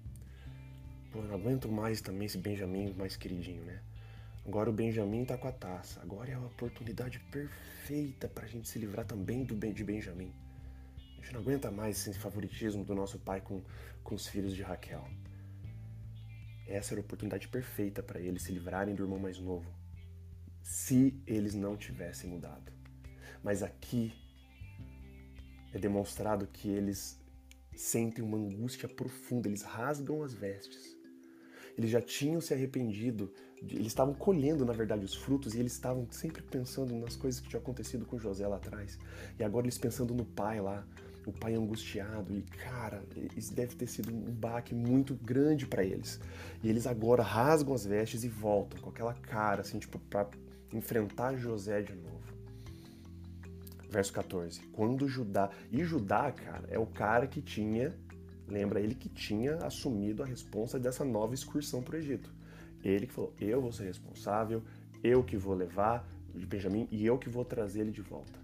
Pô, 1.10 1.20
eu 1.20 1.28
não 1.28 1.34
aguento 1.36 1.70
mais 1.70 2.00
também 2.00 2.26
esse 2.26 2.38
Benjamim 2.38 2.92
mais 2.94 3.16
queridinho, 3.16 3.64
né? 3.64 3.80
Agora 4.46 4.68
o 4.68 4.72
Benjamin 4.72 5.24
tá 5.24 5.38
com 5.38 5.48
a 5.48 5.52
taça. 5.52 6.00
Agora 6.02 6.30
é 6.30 6.34
a 6.34 6.40
oportunidade 6.40 7.18
perfeita 7.30 8.28
para 8.28 8.44
a 8.44 8.48
gente 8.48 8.68
se 8.68 8.78
livrar 8.78 9.06
também 9.06 9.42
do 9.42 9.54
de 9.56 9.84
Benjamin. 9.84 10.32
A 10.98 11.22
gente 11.22 11.32
não 11.32 11.40
aguenta 11.40 11.70
mais 11.70 12.06
esse 12.06 12.18
favoritismo 12.18 12.84
do 12.84 12.94
nosso 12.94 13.18
pai 13.18 13.40
com, 13.40 13.62
com 14.02 14.14
os 14.14 14.26
filhos 14.26 14.54
de 14.54 14.62
Raquel. 14.62 15.08
Essa 16.66 16.92
era 16.92 17.00
a 17.00 17.04
oportunidade 17.04 17.48
perfeita 17.48 18.02
para 18.02 18.20
eles 18.20 18.42
se 18.42 18.52
livrarem 18.52 18.94
do 18.94 19.02
irmão 19.02 19.18
mais 19.18 19.38
novo. 19.38 19.70
Se 20.62 21.22
eles 21.26 21.54
não 21.54 21.76
tivessem 21.76 22.28
mudado. 22.28 22.72
Mas 23.42 23.62
aqui 23.62 24.12
é 25.72 25.78
demonstrado 25.78 26.46
que 26.46 26.68
eles 26.68 27.18
sentem 27.74 28.22
uma 28.22 28.38
angústia 28.38 28.88
profunda, 28.88 29.48
eles 29.48 29.62
rasgam 29.62 30.22
as 30.22 30.32
vestes. 30.34 30.93
Eles 31.76 31.90
já 31.90 32.00
tinham 32.00 32.40
se 32.40 32.54
arrependido, 32.54 33.32
eles 33.60 33.88
estavam 33.88 34.14
colhendo, 34.14 34.64
na 34.64 34.72
verdade, 34.72 35.04
os 35.04 35.14
frutos 35.14 35.54
e 35.54 35.58
eles 35.58 35.72
estavam 35.72 36.06
sempre 36.10 36.42
pensando 36.42 36.94
nas 36.94 37.16
coisas 37.16 37.40
que 37.40 37.48
tinham 37.48 37.60
acontecido 37.60 38.04
com 38.04 38.18
José 38.18 38.46
lá 38.46 38.56
atrás. 38.56 38.98
E 39.38 39.44
agora 39.44 39.66
eles 39.66 39.78
pensando 39.78 40.14
no 40.14 40.24
pai 40.24 40.60
lá, 40.60 40.86
o 41.26 41.32
pai 41.32 41.54
angustiado. 41.54 42.32
E, 42.32 42.42
cara, 42.42 43.02
isso 43.36 43.54
deve 43.54 43.74
ter 43.74 43.86
sido 43.86 44.14
um 44.14 44.30
baque 44.32 44.74
muito 44.74 45.14
grande 45.14 45.66
para 45.66 45.84
eles. 45.84 46.20
E 46.62 46.68
eles 46.68 46.86
agora 46.86 47.22
rasgam 47.22 47.74
as 47.74 47.84
vestes 47.84 48.24
e 48.24 48.28
voltam 48.28 48.80
com 48.80 48.90
aquela 48.90 49.14
cara, 49.14 49.62
assim, 49.62 49.78
tipo, 49.78 49.98
pra 49.98 50.28
enfrentar 50.72 51.36
José 51.36 51.82
de 51.82 51.94
novo. 51.94 52.14
Verso 53.88 54.12
14. 54.12 54.60
Quando 54.72 55.08
Judá. 55.08 55.50
E 55.70 55.84
Judá, 55.84 56.30
cara, 56.32 56.66
é 56.68 56.78
o 56.78 56.86
cara 56.86 57.26
que 57.26 57.40
tinha. 57.40 57.94
Lembra 58.46 58.80
ele 58.80 58.94
que 58.94 59.08
tinha 59.08 59.56
assumido 59.56 60.22
a 60.22 60.26
responsa 60.26 60.78
dessa 60.78 61.04
nova 61.04 61.34
excursão 61.34 61.82
para 61.82 61.96
o 61.96 61.98
Egito. 61.98 62.30
Ele 62.82 63.06
que 63.06 63.12
falou: 63.12 63.32
Eu 63.40 63.60
vou 63.60 63.72
ser 63.72 63.84
responsável, 63.84 64.62
eu 65.02 65.22
que 65.22 65.36
vou 65.36 65.54
levar 65.54 66.06
Benjamim 66.34 66.88
e 66.90 67.06
eu 67.06 67.18
que 67.18 67.28
vou 67.28 67.44
trazer 67.44 67.80
ele 67.80 67.92
de 67.92 68.02
volta. 68.02 68.38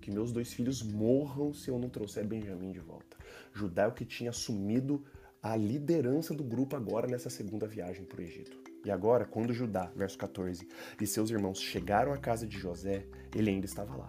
Que 0.00 0.10
meus 0.10 0.32
dois 0.32 0.52
filhos 0.52 0.82
morram 0.82 1.52
se 1.52 1.70
eu 1.70 1.78
não 1.78 1.88
trouxer 1.88 2.26
Benjamim 2.26 2.72
de 2.72 2.80
volta. 2.80 3.16
Judá 3.52 3.84
é 3.84 3.86
o 3.86 3.92
que 3.92 4.04
tinha 4.04 4.30
assumido 4.30 5.04
a 5.42 5.56
liderança 5.56 6.34
do 6.34 6.44
grupo 6.44 6.76
agora 6.76 7.06
nessa 7.06 7.30
segunda 7.30 7.66
viagem 7.66 8.04
para 8.04 8.20
o 8.20 8.22
Egito. 8.22 8.58
E 8.84 8.90
agora, 8.90 9.24
quando 9.24 9.52
Judá, 9.52 9.90
verso 9.94 10.16
14, 10.16 10.66
e 11.00 11.06
seus 11.06 11.30
irmãos 11.30 11.60
chegaram 11.60 12.12
à 12.12 12.18
casa 12.18 12.46
de 12.46 12.58
José, 12.58 13.06
ele 13.34 13.50
ainda 13.50 13.66
estava 13.66 13.94
lá. 13.94 14.08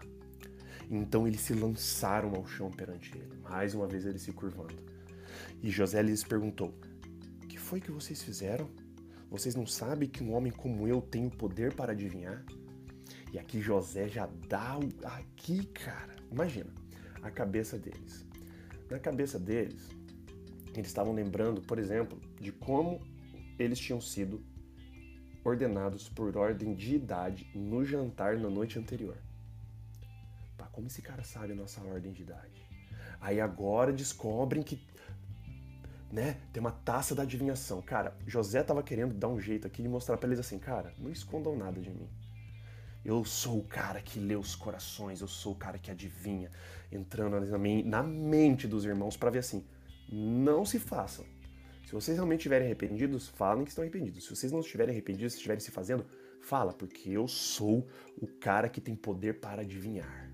Então 0.89 1.27
eles 1.27 1.41
se 1.41 1.53
lançaram 1.53 2.33
ao 2.35 2.45
chão 2.45 2.69
perante 2.69 3.17
ele, 3.17 3.37
mais 3.41 3.73
uma 3.73 3.87
vez 3.87 4.05
ele 4.05 4.19
se 4.19 4.31
curvando. 4.31 4.90
E 5.61 5.69
José 5.69 6.01
lhes 6.01 6.23
perguntou: 6.23 6.73
Que 7.47 7.57
foi 7.57 7.79
que 7.79 7.91
vocês 7.91 8.21
fizeram? 8.21 8.69
Vocês 9.29 9.55
não 9.55 9.65
sabem 9.65 10.09
que 10.09 10.23
um 10.23 10.33
homem 10.33 10.51
como 10.51 10.87
eu 10.87 11.01
tem 11.01 11.25
o 11.25 11.31
poder 11.31 11.73
para 11.73 11.93
adivinhar? 11.93 12.43
E 13.31 13.39
aqui 13.39 13.61
José 13.61 14.09
já 14.09 14.29
dá 14.47 14.77
o. 14.77 15.07
Aqui, 15.07 15.65
cara, 15.67 16.15
imagina 16.31 16.73
a 17.21 17.31
cabeça 17.31 17.77
deles. 17.77 18.25
Na 18.89 18.99
cabeça 18.99 19.39
deles, 19.39 19.89
eles 20.73 20.87
estavam 20.87 21.13
lembrando, 21.13 21.61
por 21.61 21.79
exemplo, 21.79 22.19
de 22.39 22.51
como 22.51 22.99
eles 23.57 23.79
tinham 23.79 24.01
sido 24.01 24.43
ordenados 25.45 26.09
por 26.09 26.35
ordem 26.35 26.75
de 26.75 26.95
idade 26.95 27.49
no 27.55 27.85
jantar 27.85 28.37
na 28.37 28.49
noite 28.49 28.77
anterior 28.77 29.17
como 30.71 30.87
esse 30.87 31.01
cara 31.01 31.23
sabe 31.23 31.53
a 31.53 31.55
nossa 31.55 31.81
ordem 31.81 32.11
de 32.11 32.23
idade? 32.23 32.67
Aí 33.19 33.39
agora 33.39 33.93
descobrem 33.93 34.63
que 34.63 34.77
né, 36.11 36.37
tem 36.51 36.59
uma 36.59 36.71
taça 36.71 37.15
da 37.15 37.23
adivinhação. 37.23 37.81
Cara, 37.81 38.15
José 38.27 38.61
tava 38.63 38.83
querendo 38.83 39.13
dar 39.13 39.29
um 39.29 39.39
jeito 39.39 39.65
aqui 39.65 39.81
de 39.81 39.87
mostrar 39.87 40.17
para 40.17 40.27
eles 40.27 40.39
assim, 40.39 40.59
cara, 40.59 40.93
não 40.97 41.11
escondam 41.11 41.55
nada 41.55 41.79
de 41.79 41.89
mim. 41.89 42.09
Eu 43.03 43.23
sou 43.25 43.59
o 43.59 43.63
cara 43.63 44.01
que 44.01 44.19
lê 44.19 44.35
os 44.35 44.55
corações, 44.55 45.21
eu 45.21 45.27
sou 45.27 45.53
o 45.53 45.55
cara 45.55 45.79
que 45.79 45.89
adivinha, 45.89 46.51
entrando 46.91 47.39
na 47.85 48.03
mente 48.03 48.67
dos 48.67 48.85
irmãos 48.85 49.17
para 49.17 49.31
ver 49.31 49.39
assim, 49.39 49.65
não 50.11 50.65
se 50.65 50.77
façam. 50.77 51.25
Se 51.85 51.93
vocês 51.93 52.15
realmente 52.15 52.39
estiverem 52.39 52.67
arrependidos, 52.67 53.27
falem 53.27 53.63
que 53.63 53.71
estão 53.71 53.81
arrependidos. 53.81 54.23
Se 54.25 54.29
vocês 54.29 54.51
não 54.51 54.59
estiverem 54.59 54.93
arrependidos, 54.93 55.33
se 55.33 55.39
estiverem 55.39 55.59
se 55.59 55.71
fazendo, 55.71 56.05
fala, 56.41 56.71
porque 56.71 57.09
eu 57.09 57.27
sou 57.27 57.87
o 58.17 58.27
cara 58.27 58.69
que 58.69 58.79
tem 58.79 58.95
poder 58.95 59.39
para 59.39 59.61
adivinhar. 59.61 60.30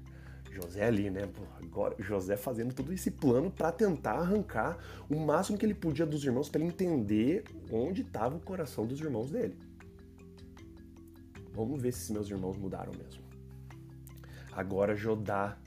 José 0.61 0.85
ali, 0.85 1.09
né? 1.09 1.29
Agora, 1.61 1.95
José 1.99 2.35
fazendo 2.35 2.73
todo 2.73 2.91
esse 2.91 3.11
plano 3.11 3.51
para 3.51 3.71
tentar 3.71 4.13
arrancar 4.13 4.77
o 5.07 5.19
máximo 5.19 5.57
que 5.57 5.65
ele 5.65 5.75
podia 5.75 6.05
dos 6.05 6.23
irmãos 6.23 6.49
para 6.49 6.63
entender 6.63 7.43
onde 7.71 8.01
estava 8.01 8.35
o 8.35 8.39
coração 8.39 8.85
dos 8.85 8.99
irmãos 8.99 9.29
dele. 9.29 9.55
Vamos 11.53 11.79
ver 11.81 11.91
se 11.91 12.11
meus 12.11 12.29
irmãos 12.29 12.57
mudaram 12.57 12.91
mesmo. 12.93 13.21
Agora 14.51 14.95
Judá, 14.95 15.57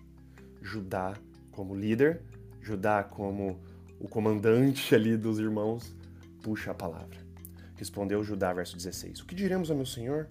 Judá 0.60 1.14
como 1.52 1.74
líder, 1.74 2.20
Judá 2.60 3.04
como 3.04 3.60
o 4.00 4.08
comandante 4.08 4.92
ali 4.94 5.16
dos 5.16 5.38
irmãos, 5.38 5.94
puxa 6.42 6.72
a 6.72 6.74
palavra. 6.74 7.18
Respondeu 7.76 8.24
Judá, 8.24 8.52
verso 8.52 8.76
16: 8.76 9.20
O 9.20 9.26
que 9.26 9.34
diremos 9.34 9.70
a 9.70 9.74
meu 9.74 9.86
senhor? 9.86 10.28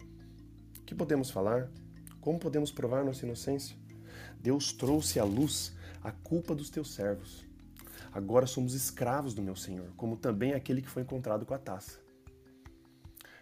O 0.79 0.83
que 0.83 0.93
podemos 0.93 1.31
falar? 1.31 1.69
Como 2.19 2.37
podemos 2.37 2.71
provar 2.71 3.05
nossa 3.05 3.25
inocência? 3.25 3.78
Deus 4.39 4.71
trouxe 4.71 5.19
à 5.19 5.23
luz 5.23 5.75
a 6.03 6.11
culpa 6.11 6.55
dos 6.55 6.69
teus 6.69 6.93
servos. 6.93 7.45
Agora 8.11 8.47
somos 8.47 8.73
escravos 8.73 9.33
do 9.33 9.41
meu 9.41 9.55
Senhor, 9.55 9.91
como 9.95 10.15
também 10.15 10.53
aquele 10.53 10.81
que 10.81 10.89
foi 10.89 11.03
encontrado 11.03 11.45
com 11.45 11.53
a 11.53 11.59
taça. 11.59 11.99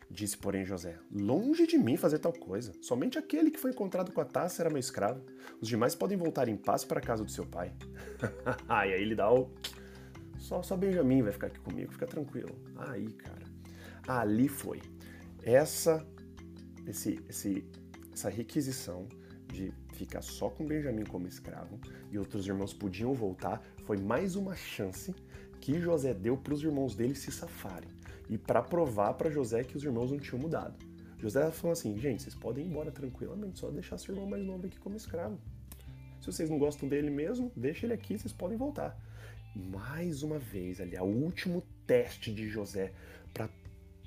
Disse, 0.09 0.37
porém, 0.37 0.65
José: 0.65 0.97
Longe 1.11 1.67
de 1.67 1.77
mim 1.77 1.97
fazer 1.97 2.19
tal 2.19 2.33
coisa. 2.33 2.71
Somente 2.81 3.17
aquele 3.17 3.51
que 3.51 3.59
foi 3.59 3.71
encontrado 3.71 4.11
com 4.11 4.21
a 4.21 4.25
taça 4.25 4.61
era 4.61 4.69
meu 4.69 4.79
escravo. 4.79 5.21
Os 5.61 5.67
demais 5.67 5.95
podem 5.95 6.17
voltar 6.17 6.47
em 6.47 6.55
paz 6.55 6.85
para 6.85 6.99
a 6.99 7.01
casa 7.01 7.23
do 7.23 7.31
seu 7.31 7.45
pai. 7.45 7.73
e 8.67 8.93
aí 8.93 9.01
ele 9.01 9.15
dá 9.15 9.31
o. 9.31 9.51
Só, 10.37 10.63
só 10.63 10.77
Benjamin 10.77 11.23
vai 11.23 11.33
ficar 11.33 11.47
aqui 11.47 11.59
comigo, 11.59 11.91
fica 11.91 12.07
tranquilo. 12.07 12.55
Aí, 12.77 13.07
cara. 13.13 13.45
Ali 14.07 14.47
foi. 14.47 14.81
Essa, 15.43 16.05
esse, 16.85 17.19
esse, 17.27 17.65
essa 18.13 18.29
requisição 18.29 19.07
de 19.51 19.71
ficar 19.93 20.21
só 20.21 20.49
com 20.49 20.65
Benjamim 20.65 21.03
como 21.03 21.27
escravo 21.27 21.79
e 22.11 22.17
outros 22.17 22.45
irmãos 22.47 22.73
podiam 22.73 23.13
voltar, 23.13 23.61
foi 23.85 23.97
mais 23.97 24.35
uma 24.35 24.55
chance 24.55 25.13
que 25.59 25.79
José 25.79 26.13
deu 26.13 26.37
para 26.37 26.53
os 26.53 26.63
irmãos 26.63 26.95
dele 26.95 27.15
se 27.15 27.31
safarem 27.31 27.89
e 28.29 28.37
para 28.37 28.61
provar 28.61 29.13
para 29.13 29.31
José 29.31 29.63
que 29.63 29.77
os 29.77 29.83
irmãos 29.83 30.11
não 30.11 30.19
tinham 30.19 30.39
mudado. 30.39 30.75
José 31.19 31.49
falou 31.51 31.73
assim: 31.73 31.97
gente, 31.97 32.23
vocês 32.23 32.35
podem 32.35 32.65
ir 32.65 32.69
embora 32.69 32.91
tranquilamente, 32.91 33.59
só 33.59 33.69
deixar 33.71 33.97
seu 33.97 34.13
irmão 34.13 34.29
mais 34.29 34.43
novo 34.45 34.67
aqui 34.67 34.77
como 34.79 34.95
escravo. 34.95 35.39
Se 36.19 36.27
vocês 36.27 36.49
não 36.49 36.59
gostam 36.59 36.87
dele 36.87 37.09
mesmo, 37.09 37.51
deixa 37.55 37.85
ele 37.85 37.93
aqui, 37.93 38.17
vocês 38.17 38.33
podem 38.33 38.57
voltar. 38.57 38.99
Mais 39.55 40.21
uma 40.21 40.37
vez, 40.37 40.79
ali, 40.79 40.95
o 40.97 41.05
último 41.05 41.63
teste 41.87 42.33
de 42.33 42.47
José 42.47 42.93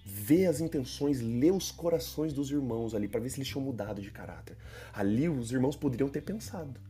ver 0.05 0.47
as 0.47 0.61
intenções, 0.61 1.21
ler 1.21 1.53
os 1.53 1.71
corações 1.71 2.33
dos 2.33 2.51
irmãos 2.51 2.95
ali, 2.95 3.09
para 3.09 3.21
ver 3.21 3.31
se 3.31 3.39
eles 3.39 3.49
tinham 3.49 3.65
mudado 3.65 4.01
de 4.01 4.11
caráter. 4.11 4.57
Ali 4.93 5.29
os 5.29 5.53
irmãos 5.53 5.77
poderiam 5.77 6.09
ter 6.09 6.23
pensado, 6.23 6.81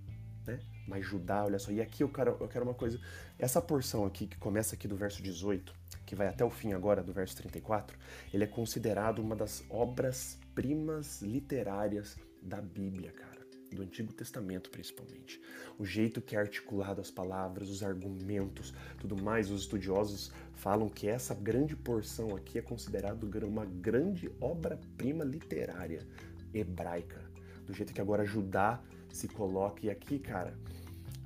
né? 0.47 0.61
Mas 0.87 1.07
Judá, 1.07 1.45
olha 1.45 1.59
só, 1.59 1.71
e 1.71 1.81
aqui 1.81 2.02
eu 2.02 2.09
quero, 2.09 2.37
eu 2.40 2.49
quero 2.49 2.64
uma 2.64 2.75
coisa. 2.75 3.00
Essa 3.38 3.61
porção 3.61 4.05
aqui, 4.05 4.26
que 4.26 4.37
começa 4.37 4.75
aqui 4.75 4.88
do 4.88 4.97
verso 4.97 5.23
18, 5.23 5.73
que 6.05 6.14
vai 6.14 6.26
até 6.26 6.45
o 6.45 6.50
fim 6.50 6.73
agora 6.73 7.02
do 7.02 7.12
verso 7.12 7.37
34, 7.37 7.97
ele 8.35 8.45
é 8.45 8.47
considerado 8.47 9.21
uma 9.21 9.37
das 9.37 9.64
obras-primas 9.71 11.23
literárias 11.23 12.17
da 12.43 12.61
Bíblia, 12.61 13.12
cara 13.12 13.30
do 13.75 13.83
Antigo 13.83 14.12
Testamento 14.12 14.71
principalmente. 14.71 15.41
O 15.79 15.85
jeito 15.85 16.21
que 16.21 16.37
é 16.37 16.39
articulado 16.39 17.00
as 17.00 17.11
palavras, 17.11 17.69
os 17.69 17.83
argumentos, 17.83 18.75
tudo 18.99 19.21
mais, 19.21 19.50
os 19.50 19.62
estudiosos 19.62 20.33
falam 20.55 20.89
que 20.89 21.09
essa 21.09 21.35
grande 21.35 21.77
porção 21.77 22.35
aqui 22.37 22.59
é 22.59 22.62
considerada 22.62 23.27
uma 23.47 23.65
grande 23.65 24.31
obra-prima 24.41 25.25
literária 25.25 26.07
hebraica. 26.53 27.21
Do 27.67 27.73
jeito 27.73 27.93
que 27.93 28.00
agora 28.00 28.25
Judá 28.25 28.83
se 29.12 29.29
coloca, 29.29 29.87
e 29.87 29.91
aqui, 29.91 30.19
cara, 30.19 30.57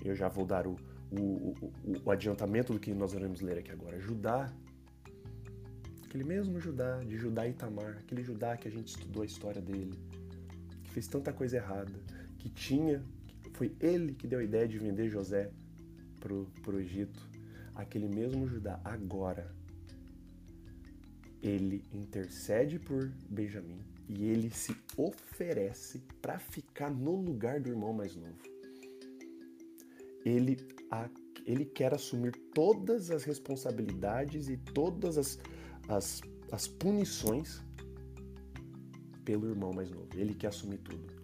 eu 0.04 0.14
já 0.14 0.28
vou 0.28 0.44
dar 0.44 0.66
o, 0.66 0.76
o, 1.10 1.54
o, 1.60 1.72
o 2.04 2.10
adiantamento 2.10 2.72
do 2.72 2.78
que 2.78 2.92
nós 2.92 3.12
vamos 3.12 3.40
ler 3.40 3.58
aqui 3.58 3.70
agora. 3.70 3.98
Judá 3.98 4.52
aquele 6.14 6.24
mesmo 6.24 6.60
Judá, 6.60 7.00
de 7.00 7.16
Judá 7.16 7.48
e 7.48 7.52
Tamar, 7.52 7.96
aquele 7.98 8.22
Judá 8.22 8.56
que 8.56 8.68
a 8.68 8.70
gente 8.70 8.86
estudou 8.86 9.24
a 9.24 9.26
história 9.26 9.60
dele, 9.60 9.98
que 10.84 10.90
fez 10.92 11.08
tanta 11.08 11.32
coisa 11.32 11.56
errada, 11.56 11.92
que 12.44 12.50
tinha, 12.50 13.02
foi 13.54 13.74
ele 13.80 14.12
que 14.12 14.26
deu 14.26 14.38
a 14.38 14.44
ideia 14.44 14.68
de 14.68 14.78
vender 14.78 15.08
José 15.08 15.50
para 16.20 16.34
o 16.34 16.78
Egito, 16.78 17.26
aquele 17.74 18.06
mesmo 18.06 18.46
Judá, 18.46 18.78
agora, 18.84 19.50
ele 21.42 21.82
intercede 21.90 22.78
por 22.78 23.10
Benjamim 23.30 23.80
e 24.10 24.24
ele 24.24 24.50
se 24.50 24.76
oferece 24.94 26.02
para 26.20 26.38
ficar 26.38 26.90
no 26.90 27.16
lugar 27.16 27.60
do 27.60 27.70
irmão 27.70 27.94
mais 27.94 28.14
novo. 28.14 28.36
Ele, 30.22 30.58
a, 30.90 31.08
ele 31.46 31.64
quer 31.64 31.94
assumir 31.94 32.32
todas 32.54 33.10
as 33.10 33.24
responsabilidades 33.24 34.50
e 34.50 34.58
todas 34.58 35.16
as, 35.16 35.38
as, 35.88 36.20
as 36.52 36.68
punições 36.68 37.62
pelo 39.24 39.48
irmão 39.48 39.72
mais 39.72 39.90
novo. 39.90 40.08
Ele 40.14 40.34
quer 40.34 40.48
assumir 40.48 40.78
tudo. 40.78 41.23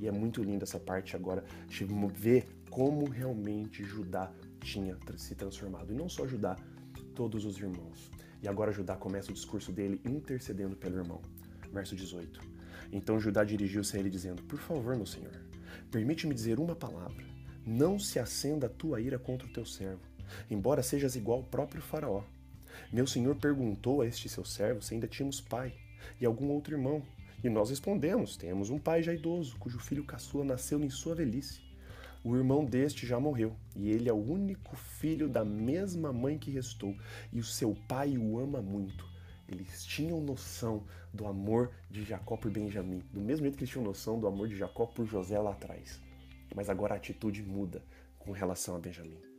E 0.00 0.08
é 0.08 0.10
muito 0.10 0.42
linda 0.42 0.64
essa 0.64 0.80
parte 0.80 1.14
agora 1.14 1.44
de 1.68 1.84
ver 2.14 2.48
como 2.70 3.08
realmente 3.08 3.84
Judá 3.84 4.32
tinha 4.60 4.96
se 5.16 5.34
transformado. 5.34 5.92
E 5.92 5.94
não 5.94 6.08
só 6.08 6.26
Judá, 6.26 6.56
todos 7.14 7.44
os 7.44 7.58
irmãos. 7.58 8.10
E 8.42 8.48
agora 8.48 8.72
Judá 8.72 8.96
começa 8.96 9.30
o 9.30 9.34
discurso 9.34 9.70
dele 9.70 10.00
intercedendo 10.04 10.74
pelo 10.74 10.96
irmão. 10.96 11.20
Verso 11.72 11.94
18. 11.94 12.40
Então 12.92 13.20
Judá 13.20 13.44
dirigiu-se 13.44 13.96
a 13.96 14.00
ele 14.00 14.10
dizendo: 14.10 14.42
Por 14.44 14.58
favor, 14.58 14.96
meu 14.96 15.06
senhor, 15.06 15.32
permite-me 15.90 16.34
dizer 16.34 16.58
uma 16.58 16.74
palavra. 16.74 17.24
Não 17.64 17.98
se 17.98 18.18
acenda 18.18 18.66
a 18.66 18.70
tua 18.70 19.00
ira 19.00 19.18
contra 19.18 19.46
o 19.46 19.52
teu 19.52 19.66
servo, 19.66 20.00
embora 20.50 20.82
sejas 20.82 21.14
igual 21.14 21.38
ao 21.38 21.44
próprio 21.44 21.82
Faraó. 21.82 22.24
Meu 22.92 23.06
senhor 23.06 23.36
perguntou 23.36 24.00
a 24.00 24.06
este 24.06 24.28
seu 24.28 24.44
servo 24.44 24.82
se 24.82 24.94
ainda 24.94 25.06
tínhamos 25.06 25.40
pai 25.40 25.74
e 26.20 26.24
algum 26.24 26.48
outro 26.48 26.74
irmão. 26.74 27.02
E 27.42 27.48
nós 27.48 27.70
respondemos: 27.70 28.36
Temos 28.36 28.70
um 28.70 28.78
pai 28.78 29.02
já 29.02 29.14
idoso, 29.14 29.56
cujo 29.58 29.78
filho 29.78 30.04
caçula 30.04 30.44
nasceu 30.44 30.82
em 30.82 30.90
sua 30.90 31.14
velhice. 31.14 31.60
O 32.22 32.36
irmão 32.36 32.66
deste 32.66 33.06
já 33.06 33.18
morreu, 33.18 33.56
e 33.74 33.88
ele 33.88 34.08
é 34.08 34.12
o 34.12 34.16
único 34.16 34.76
filho 34.76 35.26
da 35.26 35.42
mesma 35.42 36.12
mãe 36.12 36.36
que 36.36 36.50
restou, 36.50 36.94
e 37.32 37.40
o 37.40 37.44
seu 37.44 37.74
pai 37.88 38.18
o 38.18 38.38
ama 38.38 38.60
muito. 38.60 39.08
Eles 39.48 39.84
tinham 39.86 40.20
noção 40.20 40.84
do 41.14 41.26
amor 41.26 41.72
de 41.90 42.04
Jacó 42.04 42.36
por 42.36 42.50
Benjamim, 42.50 43.02
do 43.10 43.20
mesmo 43.20 43.44
jeito 43.44 43.56
que 43.56 43.64
eles 43.64 43.72
tinham 43.72 43.84
noção 43.84 44.20
do 44.20 44.26
amor 44.26 44.48
de 44.48 44.56
Jacó 44.56 44.84
por 44.84 45.06
José 45.06 45.38
lá 45.38 45.52
atrás. 45.52 46.00
Mas 46.54 46.68
agora 46.68 46.94
a 46.94 46.98
atitude 46.98 47.42
muda 47.42 47.82
com 48.18 48.32
relação 48.32 48.76
a 48.76 48.78
Benjamim. 48.78 49.29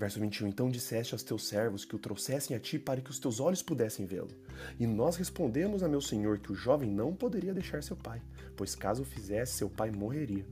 Verso 0.00 0.18
21: 0.18 0.48
Então 0.48 0.70
disseste 0.70 1.12
aos 1.12 1.22
teus 1.22 1.46
servos 1.46 1.84
que 1.84 1.94
o 1.94 1.98
trouxessem 1.98 2.56
a 2.56 2.58
ti 2.58 2.78
para 2.78 3.02
que 3.02 3.10
os 3.10 3.18
teus 3.18 3.38
olhos 3.38 3.62
pudessem 3.62 4.06
vê-lo. 4.06 4.30
E 4.78 4.86
nós 4.86 5.16
respondemos 5.16 5.82
a 5.82 5.88
meu 5.88 6.00
senhor 6.00 6.38
que 6.38 6.50
o 6.50 6.54
jovem 6.54 6.88
não 6.88 7.14
poderia 7.14 7.52
deixar 7.52 7.82
seu 7.82 7.94
pai, 7.94 8.22
pois 8.56 8.74
caso 8.74 9.02
o 9.02 9.04
fizesse, 9.04 9.58
seu 9.58 9.68
pai 9.68 9.90
morreria. 9.90 10.46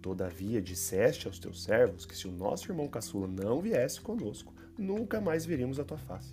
Todavia 0.00 0.62
disseste 0.62 1.26
aos 1.26 1.38
teus 1.38 1.62
servos 1.62 2.06
que 2.06 2.16
se 2.16 2.26
o 2.26 2.32
nosso 2.32 2.72
irmão 2.72 2.88
caçula 2.88 3.26
não 3.28 3.60
viesse 3.60 4.00
conosco, 4.00 4.54
nunca 4.78 5.20
mais 5.20 5.44
veríamos 5.44 5.78
a 5.78 5.84
tua 5.84 5.98
face. 5.98 6.32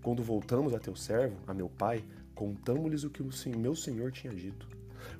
Quando 0.00 0.22
voltamos 0.22 0.72
a 0.72 0.78
teu 0.78 0.94
servo, 0.94 1.38
a 1.44 1.52
meu 1.52 1.68
pai, 1.68 2.04
contamos-lhes 2.36 3.02
o 3.02 3.10
que 3.10 3.20
o 3.20 3.30
meu 3.58 3.74
senhor 3.74 4.12
tinha 4.12 4.32
dito. 4.32 4.68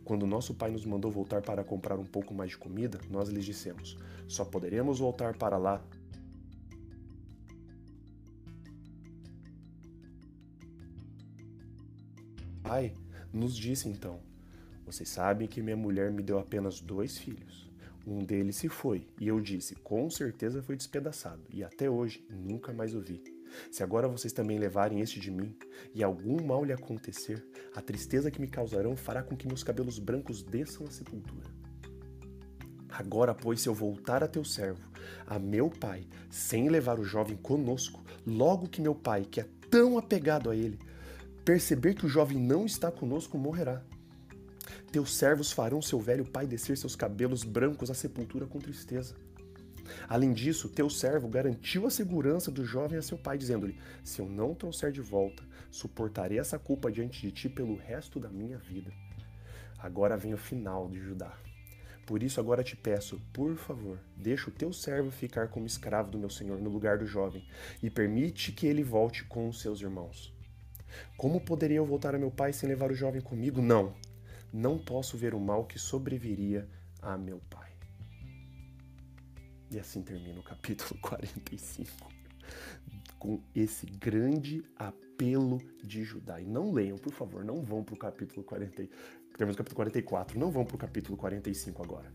Quando 0.04 0.24
nosso 0.24 0.54
pai 0.54 0.70
nos 0.70 0.84
mandou 0.84 1.10
voltar 1.10 1.42
para 1.42 1.64
comprar 1.64 1.98
um 1.98 2.06
pouco 2.06 2.32
mais 2.32 2.50
de 2.50 2.58
comida, 2.58 3.00
nós 3.10 3.28
lhes 3.28 3.44
dissemos: 3.44 3.98
só 4.28 4.44
poderemos 4.44 5.00
voltar 5.00 5.36
para 5.36 5.58
lá 5.58 5.82
Pai 12.70 12.92
nos 13.32 13.56
disse 13.56 13.88
então: 13.88 14.20
Vocês 14.86 15.08
sabem 15.08 15.48
que 15.48 15.60
minha 15.60 15.76
mulher 15.76 16.12
me 16.12 16.22
deu 16.22 16.38
apenas 16.38 16.80
dois 16.80 17.18
filhos. 17.18 17.68
Um 18.06 18.20
deles 18.20 18.54
se 18.54 18.68
foi, 18.68 19.08
e 19.18 19.26
eu 19.26 19.40
disse: 19.40 19.74
Com 19.74 20.08
certeza 20.08 20.62
foi 20.62 20.76
despedaçado, 20.76 21.42
e 21.50 21.64
até 21.64 21.90
hoje 21.90 22.24
nunca 22.30 22.72
mais 22.72 22.94
o 22.94 23.00
vi. 23.00 23.24
Se 23.72 23.82
agora 23.82 24.06
vocês 24.06 24.32
também 24.32 24.56
levarem 24.56 25.00
este 25.00 25.18
de 25.18 25.32
mim, 25.32 25.52
e 25.92 26.04
algum 26.04 26.40
mal 26.46 26.64
lhe 26.64 26.72
acontecer, 26.72 27.44
a 27.74 27.82
tristeza 27.82 28.30
que 28.30 28.40
me 28.40 28.46
causarão 28.46 28.94
fará 28.94 29.20
com 29.20 29.36
que 29.36 29.48
meus 29.48 29.64
cabelos 29.64 29.98
brancos 29.98 30.40
desçam 30.40 30.86
à 30.86 30.90
sepultura. 30.92 31.50
Agora, 32.88 33.34
pois, 33.34 33.60
se 33.62 33.68
eu 33.68 33.74
voltar 33.74 34.22
a 34.22 34.28
teu 34.28 34.44
servo, 34.44 34.88
a 35.26 35.40
meu 35.40 35.70
pai, 35.70 36.06
sem 36.30 36.68
levar 36.68 37.00
o 37.00 37.04
jovem 37.04 37.36
conosco, 37.36 38.00
logo 38.24 38.68
que 38.68 38.80
meu 38.80 38.94
pai, 38.94 39.26
que 39.28 39.40
é 39.40 39.48
tão 39.68 39.98
apegado 39.98 40.48
a 40.48 40.54
ele, 40.54 40.78
perceber 41.44 41.94
que 41.94 42.06
o 42.06 42.08
jovem 42.08 42.38
não 42.38 42.66
está 42.66 42.90
conosco, 42.90 43.38
morrerá. 43.38 43.82
Teus 44.92 45.16
servos 45.16 45.52
farão 45.52 45.80
seu 45.80 46.00
velho 46.00 46.24
pai 46.24 46.46
descer 46.46 46.76
seus 46.76 46.96
cabelos 46.96 47.44
brancos 47.44 47.90
à 47.90 47.94
sepultura 47.94 48.46
com 48.46 48.58
tristeza. 48.58 49.14
Além 50.08 50.32
disso, 50.32 50.68
teu 50.68 50.88
servo 50.88 51.28
garantiu 51.28 51.86
a 51.86 51.90
segurança 51.90 52.50
do 52.50 52.64
jovem 52.64 52.98
a 52.98 53.02
seu 53.02 53.18
pai, 53.18 53.38
dizendo-lhe: 53.38 53.78
Se 54.04 54.20
eu 54.20 54.28
não 54.28 54.54
trouxer 54.54 54.92
de 54.92 55.00
volta, 55.00 55.42
suportarei 55.70 56.38
essa 56.38 56.58
culpa 56.58 56.90
diante 56.90 57.20
de 57.20 57.32
ti 57.32 57.48
pelo 57.48 57.76
resto 57.76 58.18
da 58.20 58.28
minha 58.28 58.58
vida. 58.58 58.92
Agora 59.78 60.16
vem 60.16 60.34
o 60.34 60.38
final 60.38 60.88
de 60.88 61.00
Judá. 61.00 61.36
Por 62.06 62.22
isso 62.22 62.40
agora 62.40 62.64
te 62.64 62.76
peço, 62.76 63.20
por 63.32 63.56
favor, 63.56 63.98
deixa 64.16 64.50
o 64.50 64.52
teu 64.52 64.72
servo 64.72 65.10
ficar 65.12 65.48
como 65.48 65.66
escravo 65.66 66.10
do 66.10 66.18
meu 66.18 66.28
senhor 66.28 66.60
no 66.60 66.68
lugar 66.68 66.98
do 66.98 67.06
jovem, 67.06 67.46
e 67.80 67.88
permite 67.88 68.50
que 68.50 68.66
ele 68.66 68.82
volte 68.82 69.24
com 69.24 69.48
os 69.48 69.60
seus 69.60 69.80
irmãos. 69.80 70.34
Como 71.16 71.40
poderia 71.40 71.78
eu 71.78 71.86
voltar 71.86 72.14
a 72.14 72.18
meu 72.18 72.30
pai 72.30 72.52
sem 72.52 72.68
levar 72.68 72.90
o 72.90 72.94
jovem 72.94 73.20
comigo? 73.20 73.60
Não, 73.60 73.94
não 74.52 74.78
posso 74.78 75.16
ver 75.16 75.34
o 75.34 75.40
mal 75.40 75.64
que 75.64 75.78
sobreviria 75.78 76.68
a 77.02 77.16
meu 77.16 77.40
pai. 77.50 77.70
E 79.70 79.78
assim 79.78 80.02
termina 80.02 80.40
o 80.40 80.42
capítulo 80.42 80.98
45, 81.00 82.08
com 83.18 83.40
esse 83.54 83.86
grande 83.86 84.64
apelo 84.76 85.58
de 85.84 86.02
Judá. 86.02 86.40
E 86.40 86.44
não 86.44 86.72
leiam, 86.72 86.98
por 86.98 87.12
favor, 87.12 87.44
não 87.44 87.62
vão 87.62 87.84
para 87.84 87.94
o 87.94 87.98
capítulo 87.98 88.42
40, 88.42 88.88
temos 89.38 89.54
o 89.54 89.58
capítulo 89.58 89.76
44, 89.76 90.38
não 90.38 90.50
vão 90.50 90.64
para 90.64 90.74
o 90.74 90.78
capítulo 90.78 91.16
45 91.16 91.82
agora. 91.82 92.12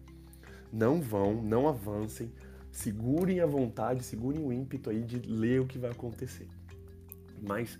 Não 0.71 1.01
vão, 1.01 1.41
não 1.41 1.67
avancem, 1.67 2.29
segurem 2.71 3.39
a 3.39 3.45
vontade, 3.45 4.03
segurem 4.03 4.43
o 4.43 4.51
ímpeto 4.51 4.89
aí 4.89 5.01
de 5.01 5.19
ler 5.19 5.61
o 5.61 5.65
que 5.65 5.77
vai 5.77 5.91
acontecer. 5.91 6.47
Mas, 7.41 7.79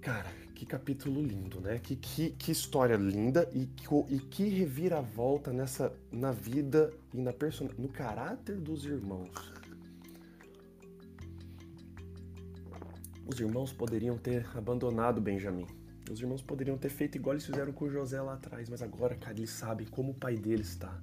cara, 0.00 0.30
que 0.54 0.66
capítulo 0.66 1.22
lindo, 1.22 1.60
né? 1.60 1.78
Que, 1.78 1.96
que, 1.96 2.30
que 2.30 2.52
história 2.52 2.96
linda 2.96 3.48
e 3.52 3.66
que, 3.66 3.86
e 4.08 4.18
que 4.18 4.48
reviravolta 4.48 5.52
nessa 5.52 5.92
na 6.10 6.32
vida 6.32 6.92
e 7.14 7.20
na 7.20 7.32
person... 7.32 7.68
no 7.78 7.88
caráter 7.88 8.56
dos 8.56 8.84
irmãos. 8.84 9.52
Os 13.26 13.38
irmãos 13.38 13.72
poderiam 13.72 14.18
ter 14.18 14.46
abandonado 14.56 15.20
Benjamim. 15.20 15.66
Os 16.10 16.20
irmãos 16.20 16.42
poderiam 16.42 16.76
ter 16.76 16.88
feito 16.88 17.16
igual 17.16 17.34
eles 17.34 17.46
fizeram 17.46 17.72
com 17.72 17.88
José 17.88 18.20
lá 18.20 18.34
atrás, 18.34 18.68
mas 18.68 18.82
agora, 18.82 19.14
cara, 19.14 19.36
eles 19.36 19.50
sabem 19.50 19.86
como 19.86 20.10
o 20.10 20.14
pai 20.14 20.36
deles 20.36 20.70
está. 20.70 21.00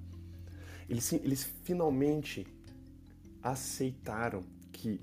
Eles, 0.88 1.10
eles 1.14 1.44
finalmente 1.62 2.46
aceitaram 3.42 4.44
que 4.70 5.00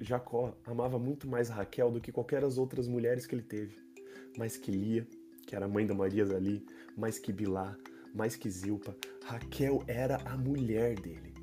Jacó 0.00 0.56
amava 0.64 0.98
muito 0.98 1.28
mais 1.28 1.48
Raquel 1.48 1.90
do 1.90 2.00
que 2.00 2.10
qualquer 2.10 2.40
das 2.40 2.56
outras 2.56 2.88
mulheres 2.88 3.26
que 3.26 3.34
ele 3.34 3.42
teve. 3.42 3.76
Mais 4.36 4.56
que 4.56 4.70
Lia, 4.70 5.06
que 5.46 5.54
era 5.54 5.68
mãe 5.68 5.86
da 5.86 5.94
Maria 5.94 6.24
ali, 6.24 6.64
mais 6.96 7.18
que 7.18 7.32
Bilá, 7.32 7.76
mais 8.14 8.34
que 8.34 8.48
Zilpa. 8.48 8.96
Raquel 9.24 9.82
era 9.86 10.16
a 10.24 10.36
mulher 10.36 10.98
dele. 10.98 11.34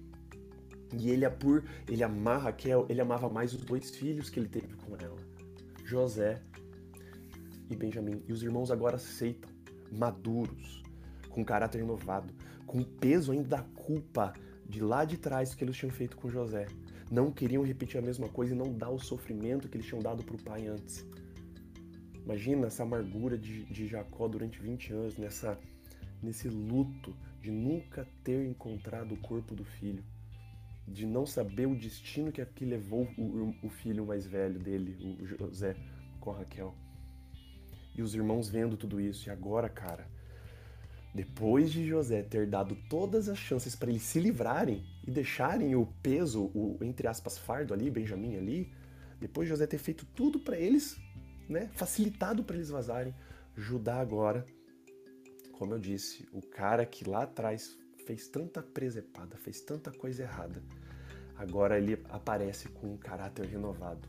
E 0.98 1.10
ele, 1.10 1.30
por 1.30 1.64
ele 1.88 2.04
amar 2.04 2.42
Raquel, 2.42 2.86
ele 2.90 3.02
amava 3.02 3.30
mais 3.30 3.54
os 3.54 3.62
dois 3.62 3.92
filhos 3.92 4.30
que 4.30 4.40
ele 4.40 4.48
teve 4.48 4.76
com 4.76 4.96
ela, 4.96 5.20
José 5.84 6.42
e 7.70 7.76
Benjamim. 7.76 8.24
E 8.28 8.34
os 8.34 8.42
irmãos 8.42 8.72
agora 8.72 8.96
aceitam, 8.96 9.52
maduros, 9.92 10.84
com 11.30 11.44
caráter 11.44 11.80
renovado, 11.80 12.34
com 12.66 12.80
o 12.80 12.86
peso 12.86 13.32
ainda 13.32 13.50
da 13.50 13.62
culpa 13.62 14.34
de 14.68 14.82
lá 14.82 15.06
de 15.06 15.18
trás 15.18 15.54
que 15.54 15.64
eles 15.64 15.76
tinham 15.76 15.92
feito 15.92 16.18
com 16.18 16.30
José 16.30 16.66
não 17.10 17.32
queriam 17.32 17.63
repetir 17.63 18.00
a 18.00 18.02
mesma 18.02 18.28
coisa 18.30 18.54
e 18.54 18.58
não 18.58 18.74
dar 18.74 18.89
o 18.89 19.00
sofrimento 19.00 19.70
que 19.70 19.78
eles 19.78 19.86
tinham 19.86 20.02
dado 20.02 20.24
para 20.24 20.36
o 20.36 20.41
pai 20.41 20.68
antes. 20.68 21.06
Imagina 22.24 22.68
essa 22.68 22.84
amargura 22.84 23.38
de, 23.38 23.65
de 23.65 23.88
Jacó 23.88 24.28
durante 24.28 24.60
20 24.60 24.94
anos, 24.94 25.18
nessa, 25.18 25.60
nesse 26.22 26.50
luto 26.50 27.15
de 27.39 27.52
nunca 27.52 28.08
ter 28.24 28.48
encontrado 28.48 29.13
o 29.13 29.18
corpo 29.18 29.54
do 29.54 29.63
filho, 29.63 30.04
de 30.88 31.06
não 31.06 31.26
saber 31.26 31.68
o 31.68 31.76
destino 31.76 32.32
que, 32.32 32.44
que 32.44 32.65
levou 32.65 33.08
o, 33.18 33.54
o 33.62 33.70
filho 33.70 34.06
mais 34.06 34.26
velho 34.26 34.60
dele, 34.60 34.98
o 35.22 35.26
José, 35.26 35.76
com 36.20 36.32
a 36.32 36.38
Raquel. 36.38 36.74
E 37.96 38.02
os 38.02 38.15
irmãos 38.15 38.50
vendo 38.50 38.76
tudo 38.76 39.00
isso, 39.00 39.30
e 39.30 39.32
agora, 39.32 39.70
cara, 39.70 40.08
depois 41.13 41.72
de 41.72 41.88
José 41.88 42.24
ter 42.24 42.48
dado 42.48 42.76
todas 42.89 43.30
as 43.30 43.38
chances 43.38 43.76
para 43.76 43.89
eles 43.89 44.02
se 44.02 44.20
livrarem 44.20 44.84
e 45.06 45.12
deixarem 45.12 45.76
o 45.76 45.86
peso, 46.02 46.46
o 46.54 46.78
entre 46.82 47.08
aspas 47.08 47.38
fardo 47.38 47.74
ali, 47.74 47.89
Benjamim 47.89 48.36
ali, 48.36 48.74
depois 49.20 49.48
de 49.48 49.52
José 49.52 49.68
ter 49.68 49.78
feito 49.78 50.06
tudo 50.06 50.39
para 50.39 50.58
eles, 50.58 50.98
né, 51.48 51.70
facilitado 51.74 52.44
para 52.44 52.56
eles 52.56 52.70
vazarem, 52.70 53.13
Judá 53.56 54.00
agora, 54.00 54.46
como 55.54 55.74
eu 55.74 55.80
disse, 55.80 56.28
o 56.34 56.41
cara 56.41 56.86
que 56.86 57.08
lá 57.10 57.24
atrás 57.24 57.78
fez 58.06 58.28
tanta 58.28 58.62
presepada, 58.62 59.38
fez 59.38 59.62
tanta 59.62 59.91
coisa 59.91 60.24
errada, 60.24 60.62
agora 61.36 61.78
ele 61.78 62.04
aparece 62.10 62.68
com 62.70 62.94
um 62.94 62.98
caráter 62.98 63.46
renovado, 63.46 64.08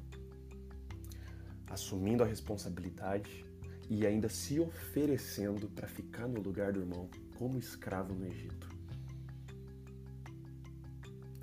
assumindo 1.68 2.22
a 2.22 2.26
responsabilidade 2.26 3.44
e 3.88 4.06
ainda 4.06 4.28
se 4.28 4.58
oferecendo 4.58 5.68
para 5.68 5.86
ficar 5.86 6.26
no 6.26 6.40
lugar 6.40 6.72
do 6.72 6.80
irmão 6.80 7.08
como 7.38 7.58
escravo 7.58 8.14
no 8.14 8.26
Egito. 8.26 8.65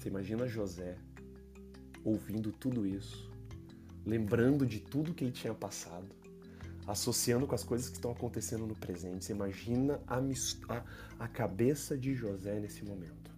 Você 0.03 0.09
imagina 0.09 0.45
José 0.45 0.97
ouvindo 2.03 2.51
tudo 2.51 2.85
isso, 2.85 3.31
lembrando 4.05 4.65
de 4.65 4.81
tudo 4.81 5.13
que 5.13 5.23
ele 5.23 5.31
tinha 5.31 5.53
passado, 5.53 6.13
associando 6.85 7.47
com 7.47 7.55
as 7.55 7.63
coisas 7.63 7.87
que 7.87 7.95
estão 7.95 8.11
acontecendo 8.11 8.67
no 8.67 8.75
presente. 8.75 9.23
Você 9.23 9.31
imagina 9.31 10.01
a, 10.05 10.17
a, 10.17 10.83
a 11.19 11.27
cabeça 11.29 11.97
de 11.97 12.13
José 12.13 12.59
nesse 12.59 12.83
momento. 12.83 13.31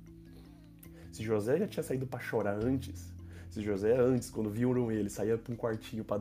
Se 1.12 1.22
José 1.22 1.60
já 1.60 1.68
tinha 1.68 1.84
saído 1.84 2.08
para 2.08 2.20
chorar 2.20 2.58
antes, 2.58 3.14
se 3.52 3.62
José 3.62 3.96
antes, 3.96 4.32
quando 4.32 4.50
viram 4.50 4.92
ele, 4.92 5.08
saía 5.08 5.38
para 5.38 5.54
um 5.54 5.56
quartinho 5.56 6.04
para 6.04 6.20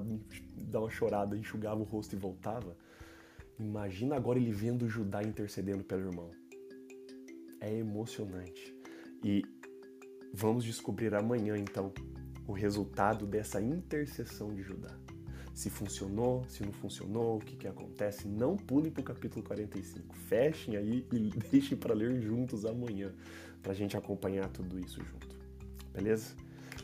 dar 0.59 0.81
uma 0.81 0.91
chorada, 0.91 1.39
enxugava 1.39 1.81
o 1.81 1.85
rosto 1.85 2.15
e 2.15 2.19
voltava, 2.19 2.77
imagina 3.59 4.15
agora 4.15 4.39
ele 4.39 4.53
vendo 4.53 4.91
Judá 4.91 5.23
intercedendo 5.23 5.83
pelo 5.85 6.03
irmão. 6.03 6.31
é 7.63 7.79
emocionante. 7.79 8.75
E 9.25 9.43
vamos 10.35 10.65
descobrir 10.65 11.15
amanhã, 11.15 11.57
então, 11.57 11.93
o 12.47 12.53
resultado 12.53 13.25
dessa 13.25 13.63
intercessão 13.63 14.53
de 14.53 14.63
Judá. 14.63 14.91
Se 15.55 15.71
funcionou, 15.71 16.45
se 16.49 16.65
não 16.65 16.73
funcionou, 16.73 17.37
o 17.37 17.41
que, 17.41 17.57
que 17.57 17.69
acontece. 17.69 18.27
Não 18.27 18.57
pulem 18.57 18.91
para 18.91 19.01
o 19.01 19.05
capítulo 19.05 19.45
45. 19.45 20.15
Fechem 20.17 20.77
aí 20.77 21.07
e 21.13 21.31
deixem 21.51 21.79
para 21.79 21.95
ler 21.95 22.21
juntos 22.21 22.67
amanhã, 22.67 23.15
para 23.63 23.71
a 23.71 23.75
gente 23.75 23.97
acompanhar 23.97 24.49
tudo 24.49 24.79
isso 24.81 25.01
junto. 25.05 25.37
Beleza? 25.93 26.35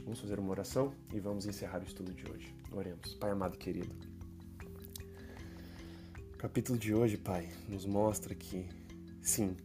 Vamos 0.05 0.21
fazer 0.21 0.39
uma 0.39 0.51
oração 0.51 0.95
e 1.13 1.19
vamos 1.19 1.47
encerrar 1.47 1.81
o 1.81 1.85
estudo 1.85 2.13
de 2.13 2.31
hoje. 2.31 2.55
Oremos. 2.71 3.15
Pai 3.15 3.31
amado 3.31 3.57
e 3.57 3.59
querido. 3.59 3.93
O 6.33 6.37
capítulo 6.39 6.79
de 6.79 6.95
hoje, 6.95 7.19
Pai, 7.19 7.51
nos 7.69 7.85
mostra 7.85 8.33
que, 8.33 8.69
sim, 9.21 9.57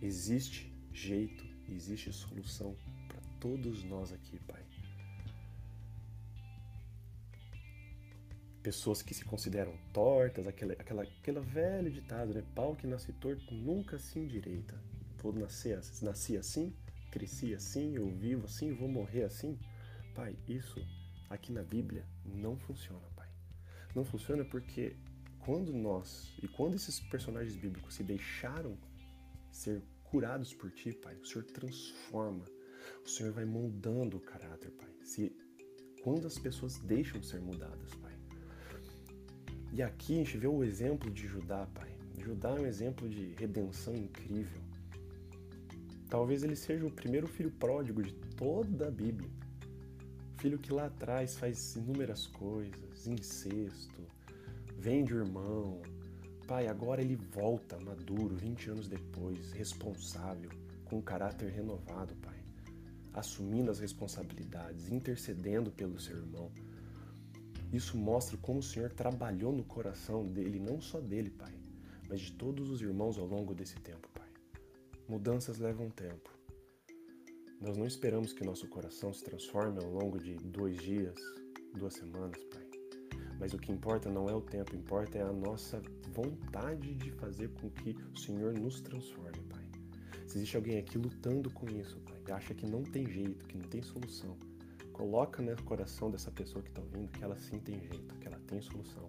existe 0.00 0.74
jeito, 0.92 1.49
existe 1.74 2.12
solução 2.12 2.76
para 3.08 3.20
todos 3.40 3.84
nós 3.84 4.12
aqui, 4.12 4.38
Pai. 4.40 4.62
Pessoas 8.62 9.00
que 9.00 9.14
se 9.14 9.24
consideram 9.24 9.74
tortas, 9.92 10.46
aquela, 10.46 10.74
aquela, 10.74 11.02
aquela 11.02 11.40
velho 11.40 11.90
ditado, 11.90 12.34
né? 12.34 12.44
Pau 12.54 12.76
que 12.76 12.86
nasce 12.86 13.12
torto 13.14 13.54
nunca 13.54 13.98
se 13.98 14.18
endireita. 14.18 14.78
Vou 15.22 15.32
nascer, 15.32 15.80
nasci 16.02 16.36
assim, 16.36 16.74
cresci 17.10 17.54
assim, 17.54 17.94
eu 17.94 18.08
vivo 18.10 18.44
assim, 18.44 18.74
vou 18.74 18.88
morrer 18.88 19.24
assim. 19.24 19.58
Pai, 20.14 20.36
isso 20.46 20.78
aqui 21.30 21.52
na 21.52 21.62
Bíblia 21.62 22.04
não 22.24 22.56
funciona, 22.58 23.06
Pai. 23.16 23.28
Não 23.94 24.04
funciona 24.04 24.44
porque 24.44 24.96
quando 25.40 25.72
nós 25.72 26.32
e 26.42 26.48
quando 26.48 26.74
esses 26.74 27.00
personagens 27.00 27.56
bíblicos 27.56 27.94
se 27.94 28.04
deixaram 28.04 28.76
ser 29.50 29.82
curados 30.10 30.52
por 30.52 30.70
Ti, 30.72 30.92
Pai, 30.92 31.14
o 31.16 31.24
Senhor 31.24 31.44
transforma, 31.44 32.44
o 33.04 33.08
Senhor 33.08 33.32
vai 33.32 33.44
moldando 33.44 34.16
o 34.16 34.20
caráter, 34.20 34.70
Pai. 34.72 34.90
Se 35.04 35.32
quando 36.02 36.26
as 36.26 36.38
pessoas 36.38 36.78
deixam 36.78 37.22
ser 37.22 37.40
mudadas, 37.40 37.94
Pai. 37.94 38.14
E 39.72 39.82
aqui 39.82 40.14
a 40.14 40.16
gente 40.18 40.36
vê 40.36 40.48
o 40.48 40.64
exemplo 40.64 41.10
de 41.10 41.26
Judá, 41.26 41.66
Pai. 41.74 41.94
Judá 42.18 42.50
é 42.50 42.60
um 42.60 42.66
exemplo 42.66 43.08
de 43.08 43.34
redenção 43.34 43.94
incrível. 43.94 44.60
Talvez 46.08 46.42
ele 46.42 46.56
seja 46.56 46.84
o 46.84 46.90
primeiro 46.90 47.28
filho 47.28 47.52
pródigo 47.52 48.02
de 48.02 48.12
toda 48.36 48.88
a 48.88 48.90
Bíblia. 48.90 49.30
Filho 50.38 50.58
que 50.58 50.72
lá 50.72 50.86
atrás 50.86 51.36
faz 51.36 51.76
inúmeras 51.76 52.26
coisas, 52.26 53.06
incesto, 53.06 54.02
vende 54.76 55.14
o 55.14 55.18
irmão. 55.18 55.80
Pai, 56.50 56.66
agora 56.66 57.00
ele 57.00 57.14
volta 57.14 57.78
maduro, 57.78 58.34
20 58.34 58.70
anos 58.70 58.88
depois, 58.88 59.52
responsável, 59.52 60.50
com 60.84 60.96
um 60.96 61.00
caráter 61.00 61.48
renovado, 61.48 62.12
Pai. 62.16 62.42
Assumindo 63.12 63.70
as 63.70 63.78
responsabilidades, 63.78 64.90
intercedendo 64.90 65.70
pelo 65.70 66.00
seu 66.00 66.16
irmão. 66.16 66.50
Isso 67.72 67.96
mostra 67.96 68.36
como 68.36 68.58
o 68.58 68.64
Senhor 68.64 68.90
trabalhou 68.90 69.52
no 69.52 69.62
coração 69.62 70.26
dele, 70.26 70.58
não 70.58 70.80
só 70.80 70.98
dele, 71.00 71.30
Pai, 71.30 71.54
mas 72.08 72.20
de 72.20 72.32
todos 72.32 72.68
os 72.68 72.82
irmãos 72.82 73.16
ao 73.16 73.26
longo 73.26 73.54
desse 73.54 73.76
tempo, 73.76 74.08
Pai. 74.12 74.28
Mudanças 75.08 75.58
levam 75.58 75.88
tempo. 75.88 76.36
Nós 77.60 77.76
não 77.76 77.86
esperamos 77.86 78.32
que 78.32 78.42
nosso 78.42 78.66
coração 78.66 79.12
se 79.12 79.22
transforme 79.22 79.78
ao 79.84 79.88
longo 79.88 80.18
de 80.18 80.34
dois 80.34 80.76
dias, 80.78 81.14
duas 81.76 81.94
semanas, 81.94 82.42
Pai. 82.46 82.59
Mas 83.40 83.54
o 83.54 83.58
que 83.58 83.72
importa 83.72 84.10
não 84.10 84.28
é 84.28 84.34
o 84.34 84.42
tempo, 84.42 84.76
importa 84.76 85.16
é 85.16 85.22
a 85.22 85.32
nossa 85.32 85.80
vontade 86.12 86.94
de 86.94 87.10
fazer 87.12 87.48
com 87.54 87.70
que 87.70 87.96
o 88.14 88.18
Senhor 88.18 88.52
nos 88.52 88.82
transforme, 88.82 89.42
Pai. 89.48 89.64
Se 90.26 90.36
existe 90.36 90.56
alguém 90.56 90.76
aqui 90.76 90.98
lutando 90.98 91.50
com 91.50 91.66
isso, 91.70 91.98
Pai, 92.00 92.20
e 92.28 92.32
acha 92.32 92.52
que 92.52 92.66
não 92.66 92.82
tem 92.82 93.08
jeito, 93.08 93.46
que 93.46 93.56
não 93.56 93.66
tem 93.66 93.82
solução, 93.82 94.36
coloca 94.92 95.42
no 95.42 95.62
coração 95.62 96.10
dessa 96.10 96.30
pessoa 96.30 96.62
que 96.62 96.68
está 96.68 96.82
ouvindo 96.82 97.10
que 97.10 97.24
ela 97.24 97.36
sim 97.38 97.58
tem 97.58 97.80
jeito, 97.80 98.14
que 98.16 98.26
ela 98.26 98.38
tem 98.46 98.60
solução. 98.60 99.08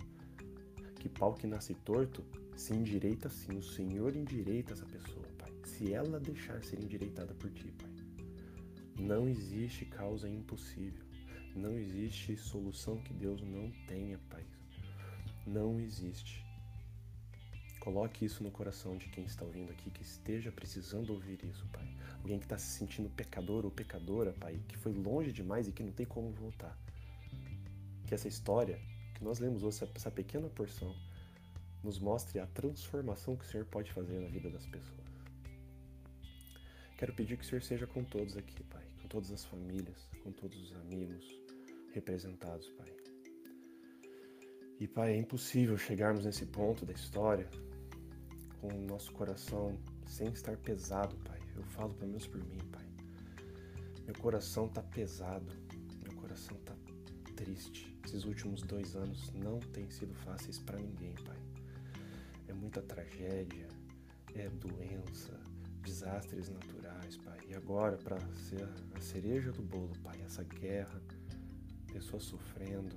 Que 0.95 1.09
pau 1.09 1.33
que 1.33 1.45
nasce 1.45 1.73
torto 1.73 2.23
se 2.55 2.73
endireita 2.73 3.27
sim, 3.29 3.57
o 3.57 3.63
Senhor 3.63 4.15
endireita 4.15 4.71
essa 4.71 4.85
pessoa, 4.85 5.27
Pai. 5.37 5.51
Se 5.65 5.91
ela 5.91 6.19
deixar 6.21 6.63
ser 6.63 6.79
endireitada 6.79 7.33
por 7.33 7.51
Ti, 7.51 7.73
Pai. 7.77 7.91
Não 8.97 9.27
existe 9.27 9.83
causa 9.83 10.29
impossível. 10.29 11.10
Não 11.55 11.77
existe 11.77 12.37
solução 12.37 12.97
que 12.97 13.13
Deus 13.13 13.41
não 13.41 13.69
tenha, 13.85 14.17
Pai. 14.29 14.45
Não 15.45 15.79
existe. 15.81 16.45
Coloque 17.81 18.23
isso 18.23 18.43
no 18.43 18.51
coração 18.51 18.95
de 18.95 19.09
quem 19.09 19.25
está 19.25 19.43
ouvindo 19.43 19.71
aqui, 19.71 19.89
que 19.89 20.01
esteja 20.01 20.51
precisando 20.51 21.11
ouvir 21.11 21.43
isso, 21.43 21.65
Pai. 21.73 21.85
Alguém 22.19 22.39
que 22.39 22.45
está 22.45 22.57
se 22.57 22.77
sentindo 22.77 23.09
pecador 23.09 23.65
ou 23.65 23.71
pecadora, 23.71 24.31
Pai, 24.33 24.61
que 24.67 24.77
foi 24.77 24.93
longe 24.93 25.31
demais 25.31 25.67
e 25.67 25.73
que 25.73 25.83
não 25.83 25.91
tem 25.91 26.05
como 26.05 26.31
voltar. 26.31 26.77
Que 28.07 28.13
essa 28.13 28.29
história 28.29 28.79
que 29.15 29.23
nós 29.23 29.39
lemos 29.39 29.63
hoje, 29.63 29.83
essa 29.93 30.11
pequena 30.11 30.47
porção, 30.47 30.95
nos 31.83 31.99
mostre 31.99 32.39
a 32.39 32.47
transformação 32.47 33.35
que 33.35 33.43
o 33.43 33.47
Senhor 33.47 33.65
pode 33.65 33.91
fazer 33.91 34.19
na 34.19 34.29
vida 34.29 34.49
das 34.49 34.65
pessoas. 34.67 35.01
Quero 36.97 37.13
pedir 37.13 37.35
que 37.35 37.43
o 37.43 37.47
Senhor 37.47 37.63
seja 37.63 37.87
com 37.87 38.03
todos 38.03 38.37
aqui, 38.37 38.63
Pai, 38.65 38.85
com 39.01 39.07
todas 39.07 39.31
as 39.31 39.43
famílias, 39.43 40.07
com 40.23 40.31
todos 40.31 40.57
os 40.61 40.75
amigos 40.75 41.40
representados, 41.93 42.69
Pai. 42.71 42.93
E, 44.79 44.87
Pai, 44.87 45.13
é 45.13 45.17
impossível 45.17 45.77
chegarmos 45.77 46.25
nesse 46.25 46.45
ponto 46.45 46.85
da 46.85 46.93
história 46.93 47.47
com 48.59 48.67
o 48.67 48.81
nosso 48.81 49.11
coração 49.11 49.77
sem 50.07 50.27
estar 50.29 50.57
pesado, 50.57 51.15
Pai. 51.17 51.39
Eu 51.55 51.63
falo 51.63 51.93
pelo 51.93 52.09
menos 52.09 52.27
por 52.27 52.43
mim, 52.43 52.59
Pai. 52.71 52.85
Meu 54.05 54.15
coração 54.15 54.67
tá 54.67 54.81
pesado, 54.81 55.51
meu 56.01 56.13
coração 56.15 56.57
tá 56.65 56.75
triste. 57.35 57.95
Esses 58.05 58.25
últimos 58.25 58.61
dois 58.63 58.95
anos 58.95 59.31
não 59.33 59.59
têm 59.59 59.89
sido 59.89 60.13
fáceis 60.13 60.57
para 60.59 60.79
ninguém, 60.79 61.13
Pai 61.23 61.37
é 62.51 62.53
muita 62.53 62.81
tragédia, 62.81 63.67
é 64.35 64.49
doença, 64.49 65.39
desastres 65.81 66.49
naturais, 66.49 67.17
Pai. 67.17 67.39
E 67.47 67.55
agora, 67.55 67.97
para 67.97 68.19
ser 68.33 68.67
a 68.93 68.99
cereja 68.99 69.51
do 69.51 69.61
bolo, 69.61 69.93
Pai, 70.03 70.21
essa 70.21 70.43
guerra, 70.43 71.01
pessoas 71.91 72.23
sofrendo. 72.23 72.95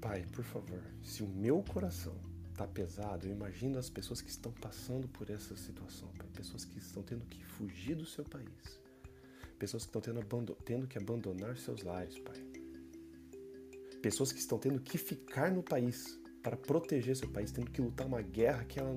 Pai, 0.00 0.26
por 0.32 0.44
favor, 0.44 0.82
se 1.02 1.22
o 1.22 1.28
meu 1.28 1.62
coração 1.62 2.14
tá 2.54 2.66
pesado, 2.66 3.26
eu 3.26 3.32
imagino 3.32 3.78
as 3.78 3.88
pessoas 3.88 4.20
que 4.20 4.30
estão 4.30 4.52
passando 4.52 5.08
por 5.08 5.30
essa 5.30 5.56
situação, 5.56 6.08
Pai. 6.18 6.26
Pessoas 6.34 6.64
que 6.64 6.78
estão 6.78 7.02
tendo 7.02 7.24
que 7.26 7.44
fugir 7.44 7.94
do 7.94 8.04
seu 8.04 8.24
país. 8.24 8.80
Pessoas 9.58 9.84
que 9.84 9.96
estão 9.96 10.02
tendo, 10.02 10.54
tendo 10.64 10.86
que 10.88 10.98
abandonar 10.98 11.56
seus 11.56 11.82
lares, 11.82 12.18
Pai. 12.18 12.36
Pessoas 14.02 14.32
que 14.32 14.40
estão 14.40 14.58
tendo 14.58 14.80
que 14.80 14.98
ficar 14.98 15.52
no 15.52 15.62
país 15.62 16.18
para 16.42 16.56
proteger 16.56 17.16
seu 17.16 17.28
país, 17.28 17.52
tendo 17.52 17.70
que 17.70 17.80
lutar 17.80 18.06
uma 18.06 18.20
guerra 18.20 18.64
que 18.64 18.80
ela 18.80 18.94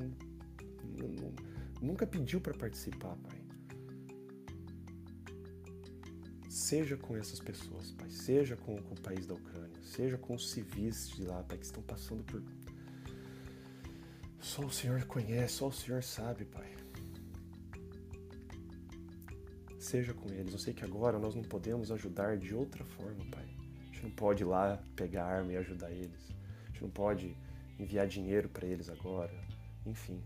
nunca 1.79 2.07
pediu 2.07 2.41
para 2.41 2.55
participar, 2.55 3.15
Pai. 3.17 3.34
Seja 6.65 6.97
com 6.97 7.15
essas 7.15 7.39
pessoas, 7.39 7.91
Pai. 7.91 8.09
Seja 8.09 8.55
com, 8.55 8.75
com, 8.75 8.95
o 8.95 9.01
país 9.01 9.27
da 9.27 9.35
Ucrânia. 9.35 9.79
Seja 9.83 10.17
com 10.17 10.33
os 10.33 10.49
civis 10.49 11.09
de 11.09 11.23
lá, 11.23 11.43
Pai, 11.43 11.57
que 11.57 11.65
estão 11.65 11.83
passando 11.83 12.23
por. 12.23 12.41
Só 14.39 14.63
o 14.63 14.71
Senhor 14.71 15.03
conhece, 15.05 15.55
só 15.55 15.67
o 15.67 15.71
Senhor 15.71 16.01
sabe, 16.03 16.45
Pai. 16.45 16.75
Seja 19.79 20.13
com 20.13 20.29
eles. 20.29 20.53
Eu 20.53 20.59
sei 20.59 20.73
que 20.73 20.83
agora 20.83 21.19
nós 21.19 21.35
não 21.35 21.43
podemos 21.43 21.91
ajudar 21.91 22.37
de 22.37 22.55
outra 22.55 22.83
forma, 22.83 23.23
Pai. 23.31 23.47
A 23.81 23.85
gente 23.85 24.03
não 24.03 24.11
pode 24.11 24.43
ir 24.43 24.47
lá 24.47 24.81
pegar 24.95 25.25
arma 25.25 25.53
e 25.53 25.57
ajudar 25.57 25.91
eles 25.91 26.35
gente 26.75 26.83
não 26.83 26.89
pode 26.89 27.35
enviar 27.79 28.05
dinheiro 28.05 28.49
para 28.49 28.67
eles 28.67 28.89
agora, 28.89 29.33
enfim. 29.85 30.21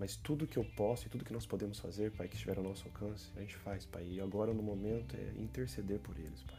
Mas 0.00 0.16
tudo 0.16 0.46
que 0.46 0.56
eu 0.56 0.64
posso 0.64 1.06
e 1.06 1.10
tudo 1.10 1.26
que 1.26 1.32
nós 1.32 1.44
podemos 1.44 1.78
fazer, 1.78 2.10
Pai, 2.12 2.26
que 2.26 2.34
estiver 2.34 2.56
ao 2.56 2.64
nosso 2.64 2.86
alcance, 2.86 3.30
a 3.36 3.40
gente 3.40 3.54
faz, 3.56 3.84
Pai. 3.84 4.02
E 4.08 4.18
agora 4.18 4.54
no 4.54 4.62
momento 4.62 5.14
é 5.14 5.38
interceder 5.38 6.00
por 6.00 6.18
eles, 6.18 6.42
Pai. 6.42 6.58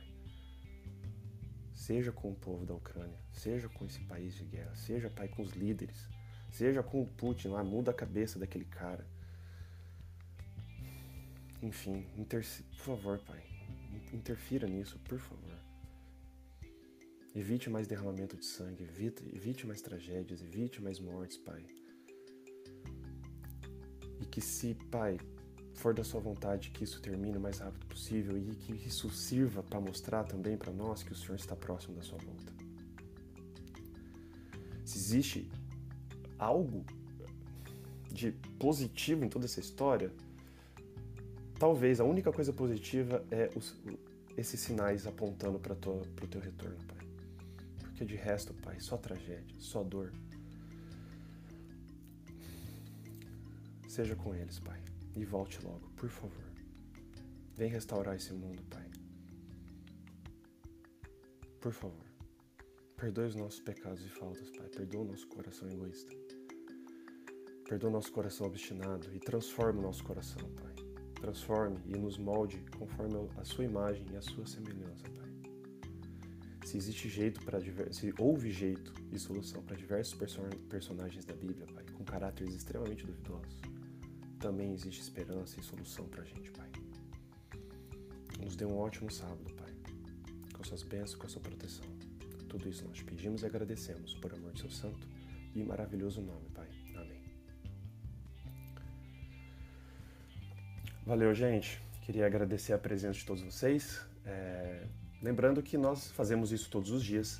Seja 1.74 2.12
com 2.12 2.30
o 2.30 2.36
povo 2.36 2.68
da 2.68 2.76
Ucrânia, 2.76 3.18
seja 3.34 3.68
com 3.68 3.84
esse 3.84 4.00
país 4.02 4.36
de 4.36 4.44
guerra, 4.44 4.76
seja, 4.76 5.10
Pai, 5.10 5.28
com 5.28 5.42
os 5.42 5.54
líderes, 5.54 6.08
seja 6.52 6.84
com 6.84 7.02
o 7.02 7.08
Putin 7.08 7.48
lá, 7.48 7.64
muda 7.64 7.90
a 7.90 7.96
cabeça 7.96 8.38
daquele 8.38 8.66
cara. 8.66 9.08
Enfim, 11.64 12.06
por 12.78 12.84
favor, 12.84 13.18
Pai, 13.26 13.44
interfira 14.14 14.68
nisso, 14.68 15.00
por 15.00 15.18
favor. 15.18 15.58
Evite 17.34 17.72
mais 17.72 17.88
derramamento 17.88 18.38
de 18.38 18.46
sangue, 18.46 18.84
evite, 18.84 19.24
evite 19.36 19.66
mais 19.66 19.82
tragédias, 19.82 20.44
evite 20.44 20.80
mais 20.80 21.00
mortes, 21.00 21.40
Pai. 21.40 21.81
Que 24.32 24.42
se, 24.42 24.74
Pai, 24.90 25.20
for 25.76 25.94
da 25.94 26.04
sua 26.04 26.20
vontade 26.20 26.72
que 26.72 26.84
isso 26.84 27.02
termine 27.02 27.38
o 27.38 27.42
mais 27.42 27.60
rápido 27.60 27.86
possível 27.86 28.38
e 28.38 28.56
que 28.56 28.74
isso 28.88 29.10
sirva 29.10 29.62
para 29.62 29.80
mostrar 29.80 30.24
também 30.24 30.58
para 30.58 30.72
nós 30.72 31.04
que 31.04 31.12
o 31.12 31.16
Senhor 31.16 31.36
está 31.36 31.56
próximo 31.56 31.96
da 31.96 32.02
sua 32.02 32.18
volta. 32.18 32.54
Se 34.86 34.98
existe 34.98 35.50
algo 36.38 36.86
de 38.12 38.32
positivo 38.60 39.24
em 39.24 39.30
toda 39.30 39.46
essa 39.46 39.60
história, 39.60 40.12
talvez 41.58 42.00
a 42.00 42.04
única 42.04 42.32
coisa 42.32 42.52
positiva 42.52 43.24
é 43.32 43.50
os, 43.56 43.76
esses 44.38 44.60
sinais 44.60 45.08
apontando 45.08 45.60
para 45.60 45.74
o 45.74 46.28
teu 46.28 46.42
retorno, 46.42 46.78
Pai. 46.88 47.08
Porque 47.80 48.06
de 48.06 48.16
resto, 48.16 48.54
Pai, 48.56 48.80
só 48.80 48.98
tragédia, 48.98 49.56
só 49.60 49.84
dor. 49.84 50.12
Seja 53.92 54.16
com 54.16 54.34
eles, 54.34 54.58
Pai, 54.58 54.82
e 55.18 55.26
volte 55.26 55.62
logo, 55.66 55.90
por 55.98 56.08
favor. 56.08 56.46
Vem 57.58 57.70
restaurar 57.70 58.16
esse 58.16 58.32
mundo, 58.32 58.64
Pai. 58.70 58.90
Por 61.60 61.74
favor. 61.74 62.06
Perdoe 62.96 63.26
os 63.26 63.36
nossos 63.36 63.60
pecados 63.60 64.02
e 64.06 64.08
faltas, 64.08 64.50
Pai. 64.52 64.70
Perdoa 64.70 65.02
o 65.02 65.08
nosso 65.08 65.28
coração 65.28 65.70
egoísta. 65.70 66.16
Perdoa 67.68 67.90
o 67.90 67.94
nosso 67.94 68.14
coração 68.14 68.48
obstinado 68.48 69.14
e 69.14 69.20
transforma 69.20 69.82
o 69.82 69.84
nosso 69.84 70.06
coração, 70.06 70.50
Pai. 70.52 70.74
Transforme 71.16 71.78
e 71.86 71.98
nos 71.98 72.18
molde 72.18 72.64
conforme 72.78 73.30
a 73.36 73.44
sua 73.44 73.66
imagem 73.66 74.06
e 74.14 74.16
a 74.16 74.22
sua 74.22 74.48
semelhança, 74.48 75.04
Pai. 75.04 75.32
Se 76.66 76.78
existe 76.78 77.10
jeito 77.10 77.44
para 77.44 77.60
se 77.92 78.14
houve 78.18 78.52
jeito 78.52 78.94
e 79.12 79.20
solução 79.20 79.62
para 79.64 79.76
diversos 79.76 80.14
person 80.14 80.50
personagens 80.70 81.26
da 81.26 81.34
Bíblia, 81.34 81.66
Pai, 81.66 81.84
com 81.92 82.06
caráteres 82.06 82.56
extremamente 82.56 83.06
duvidosos, 83.06 83.71
também 84.42 84.74
existe 84.74 85.00
esperança 85.00 85.60
e 85.60 85.64
solução 85.64 86.06
para 86.08 86.24
a 86.24 86.26
gente, 86.26 86.50
Pai. 86.52 86.70
Nos 88.44 88.56
dê 88.56 88.66
um 88.66 88.76
ótimo 88.76 89.12
sábado, 89.12 89.54
Pai, 89.54 89.72
com 90.52 90.64
suas 90.64 90.82
bênçãos, 90.82 91.16
com 91.16 91.28
a 91.28 91.30
sua 91.30 91.42
proteção. 91.42 91.86
Tudo 92.50 92.68
isso 92.68 92.84
nós 92.88 93.02
pedimos 93.04 93.44
e 93.44 93.46
agradecemos 93.46 94.16
por 94.16 94.34
amor 94.34 94.52
de 94.54 94.62
seu 94.62 94.70
santo 94.72 95.08
e 95.54 95.64
maravilhoso 95.64 96.22
nome, 96.22 96.50
Pai. 96.50 96.68
Amém. 96.96 97.22
Valeu, 101.06 101.34
gente. 101.36 101.80
Queria 102.02 102.26
agradecer 102.26 102.74
a 102.74 102.80
presença 102.80 103.20
de 103.20 103.26
todos 103.26 103.44
vocês. 103.44 104.02
É... 104.26 104.88
Lembrando 105.22 105.62
que 105.62 105.78
nós 105.78 106.10
fazemos 106.10 106.52
isso 106.52 106.68
todos 106.72 106.90
os 106.90 107.04
dias, 107.04 107.40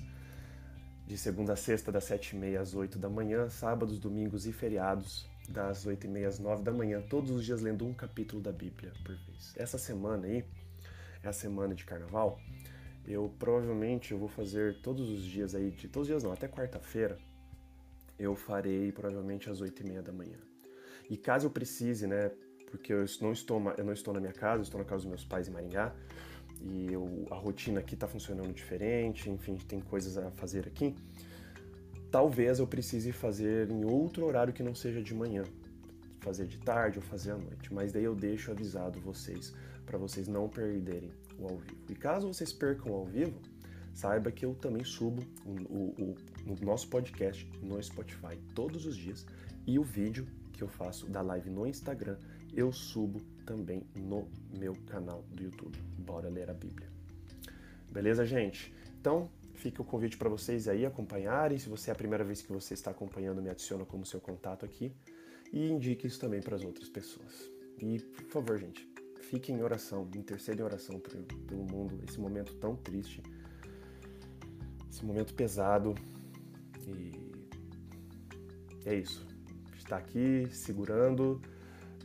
de 1.08 1.18
segunda 1.18 1.54
a 1.54 1.56
sexta, 1.56 1.92
das 1.92 2.04
sete 2.04 2.36
e 2.36 2.40
meia 2.40 2.62
às 2.62 2.76
oito 2.76 3.00
da 3.00 3.10
manhã, 3.10 3.50
sábados, 3.50 4.00
domingos 4.00 4.46
e 4.46 4.54
feriados, 4.54 5.31
das 5.50 5.86
oito 5.86 6.06
e 6.06 6.10
meia 6.10 6.28
às 6.28 6.40
nove 6.40 6.64
da 6.64 6.72
manhã, 6.72 7.02
todos 7.02 7.32
os 7.32 7.46
dias 7.46 7.62
lendo 7.62 7.86
um 7.86 7.94
capítulo 7.94 8.42
da 8.42 8.52
Bíblia 8.52 8.94
por 9.04 9.16
vez. 9.16 9.54
Essa 9.58 9.78
semana 9.78 10.28
aí 10.28 10.44
é 11.24 11.28
a 11.28 11.34
semana 11.34 11.76
de 11.76 11.84
carnaval. 11.84 12.40
Eu 13.06 13.34
provavelmente 13.40 14.12
eu 14.12 14.18
vou 14.18 14.30
fazer 14.30 14.80
todos 14.82 15.10
os 15.10 15.24
dias 15.24 15.56
aí, 15.56 15.72
de 15.72 15.88
todos 15.88 16.08
os 16.08 16.08
dias 16.08 16.24
não, 16.24 16.32
até 16.32 16.48
quarta-feira, 16.48 17.18
eu 18.18 18.36
farei 18.36 18.92
provavelmente 18.92 19.50
às 19.50 19.60
oito 19.62 19.82
e 19.82 19.88
meia 19.88 20.02
da 20.02 20.12
manhã. 20.12 20.38
E 21.10 21.18
caso 21.18 21.48
eu 21.48 21.52
precise, 21.52 22.06
né, 22.06 22.32
porque 22.70 22.94
eu 22.94 23.04
não 23.20 23.34
estou, 23.34 23.62
eu 23.78 23.84
não 23.84 23.94
estou 23.94 24.14
na 24.14 24.20
minha 24.20 24.32
casa, 24.32 24.64
estou 24.64 24.80
na 24.80 24.86
casa 24.86 25.02
dos 25.02 25.08
meus 25.08 25.26
pais 25.26 25.48
em 25.48 25.52
Maringá, 25.52 25.94
e 26.62 26.94
eu, 26.94 27.26
a 27.32 27.36
rotina 27.36 27.80
aqui 27.80 27.96
está 27.96 28.08
funcionando 28.08 28.54
diferente, 28.54 29.30
enfim, 29.30 29.58
tem 29.58 29.82
coisas 29.82 30.18
a 30.18 30.30
fazer 30.32 30.68
aqui. 30.68 30.96
Talvez 32.12 32.60
eu 32.60 32.68
precise 32.68 33.12
fazer 33.12 33.72
em 33.72 33.86
outro 33.86 34.26
horário 34.26 34.54
que 34.54 34.62
não 34.62 34.76
seja 34.76 35.02
de 35.02 35.14
manhã, 35.14 35.44
fazer 36.20 36.46
de 36.46 36.58
tarde 36.58 37.00
ou 37.00 37.04
fazer 37.04 37.32
à 37.32 37.38
noite, 37.38 37.74
mas 37.74 37.94
daí 37.94 38.04
eu 38.04 38.14
deixo 38.14 38.52
avisado 38.52 39.00
vocês 39.00 39.54
para 39.86 39.98
vocês 39.98 40.28
não 40.28 40.50
perderem 40.50 41.12
o 41.40 41.46
ao 41.46 41.58
vivo. 41.58 41.78
E 41.90 41.96
caso 41.96 42.28
vocês 42.28 42.52
percam 42.52 42.94
ao 42.94 43.06
vivo, 43.06 43.40
saiba 43.94 44.32
que 44.32 44.46
eu 44.46 44.54
também 44.54 44.84
subo 44.84 45.24
o, 45.46 45.52
o, 45.52 46.16
o, 46.48 46.66
nosso 46.66 46.88
podcast 46.90 47.50
no 47.64 47.82
Spotify 47.82 48.38
todos 48.54 48.86
os 48.86 48.96
dias 48.96 49.26
e 49.66 49.80
o 49.80 49.84
vídeo 49.84 50.28
que 50.52 50.62
eu 50.62 50.68
faço 50.68 51.08
da 51.08 51.22
live 51.22 51.50
no 51.50 51.66
Instagram 51.66 52.18
eu 52.54 52.72
subo 52.72 53.22
também 53.46 53.84
no 53.96 54.28
meu 54.58 54.76
canal 54.88 55.24
do 55.32 55.44
YouTube. 55.44 55.78
Bora 55.98 56.30
ler 56.30 56.50
a 56.50 56.54
Bíblia. 56.54 56.90
Beleza, 57.92 58.26
gente? 58.26 58.74
Então, 59.00 59.30
fica 59.62 59.80
o 59.82 59.86
convite 59.86 60.18
para 60.18 60.28
vocês 60.28 60.68
aí 60.68 60.86
acompanharem. 60.86 61.58
Se 61.60 61.70
você 61.70 61.92
é 61.92 61.94
a 61.94 61.96
primeira 61.96 62.24
vez 62.24 62.42
que 62.42 62.52
você 62.52 62.74
está 62.74 62.90
acompanhando, 62.90 63.42
me 63.42 63.50
adiciona 63.50 63.86
como 63.86 64.04
seu 64.06 64.20
contato 64.20 64.66
aqui 64.66 64.92
e 65.54 65.70
indique 65.70 66.08
isso 66.08 66.20
também 66.20 66.42
para 66.42 66.56
as 66.56 66.64
outras 66.64 66.90
pessoas. 66.90 67.52
E, 67.78 68.00
por 68.00 68.26
favor, 68.26 68.58
gente, 68.58 68.90
fiquem 69.22 69.58
em 69.58 69.62
oração, 69.62 70.10
intercedem 70.16 70.62
em 70.62 70.66
oração 70.66 71.00
pelo 71.00 71.64
mundo, 71.64 72.00
esse 72.08 72.20
momento 72.20 72.56
tão 72.56 72.76
triste, 72.76 73.22
esse 74.90 75.06
momento 75.06 75.34
pesado. 75.36 75.94
E 76.88 77.12
é 78.86 78.96
isso. 78.96 79.28
Está 79.78 79.98
aqui 79.98 80.48
segurando 80.52 81.40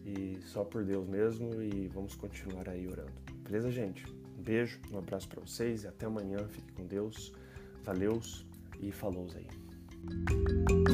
e 0.05 0.39
só 0.43 0.63
por 0.63 0.85
Deus 0.85 1.09
mesmo 1.09 1.63
e 1.63 1.89
vamos 1.89 2.15
continuar 2.15 2.69
aí 2.69 2.87
orando. 2.87 3.13
Beleza, 3.43 3.71
gente? 3.71 4.05
Um 4.39 4.43
beijo, 4.43 4.79
um 4.93 4.99
abraço 4.99 5.27
para 5.29 5.41
vocês 5.41 5.85
e 5.85 5.89
até 5.89 6.05
amanhã. 6.05 6.47
Fique 6.49 6.73
com 6.73 6.85
Deus. 6.87 7.33
Valeus 7.87 8.45
e 8.81 8.91
falou 8.91 9.29
aí. 9.37 10.86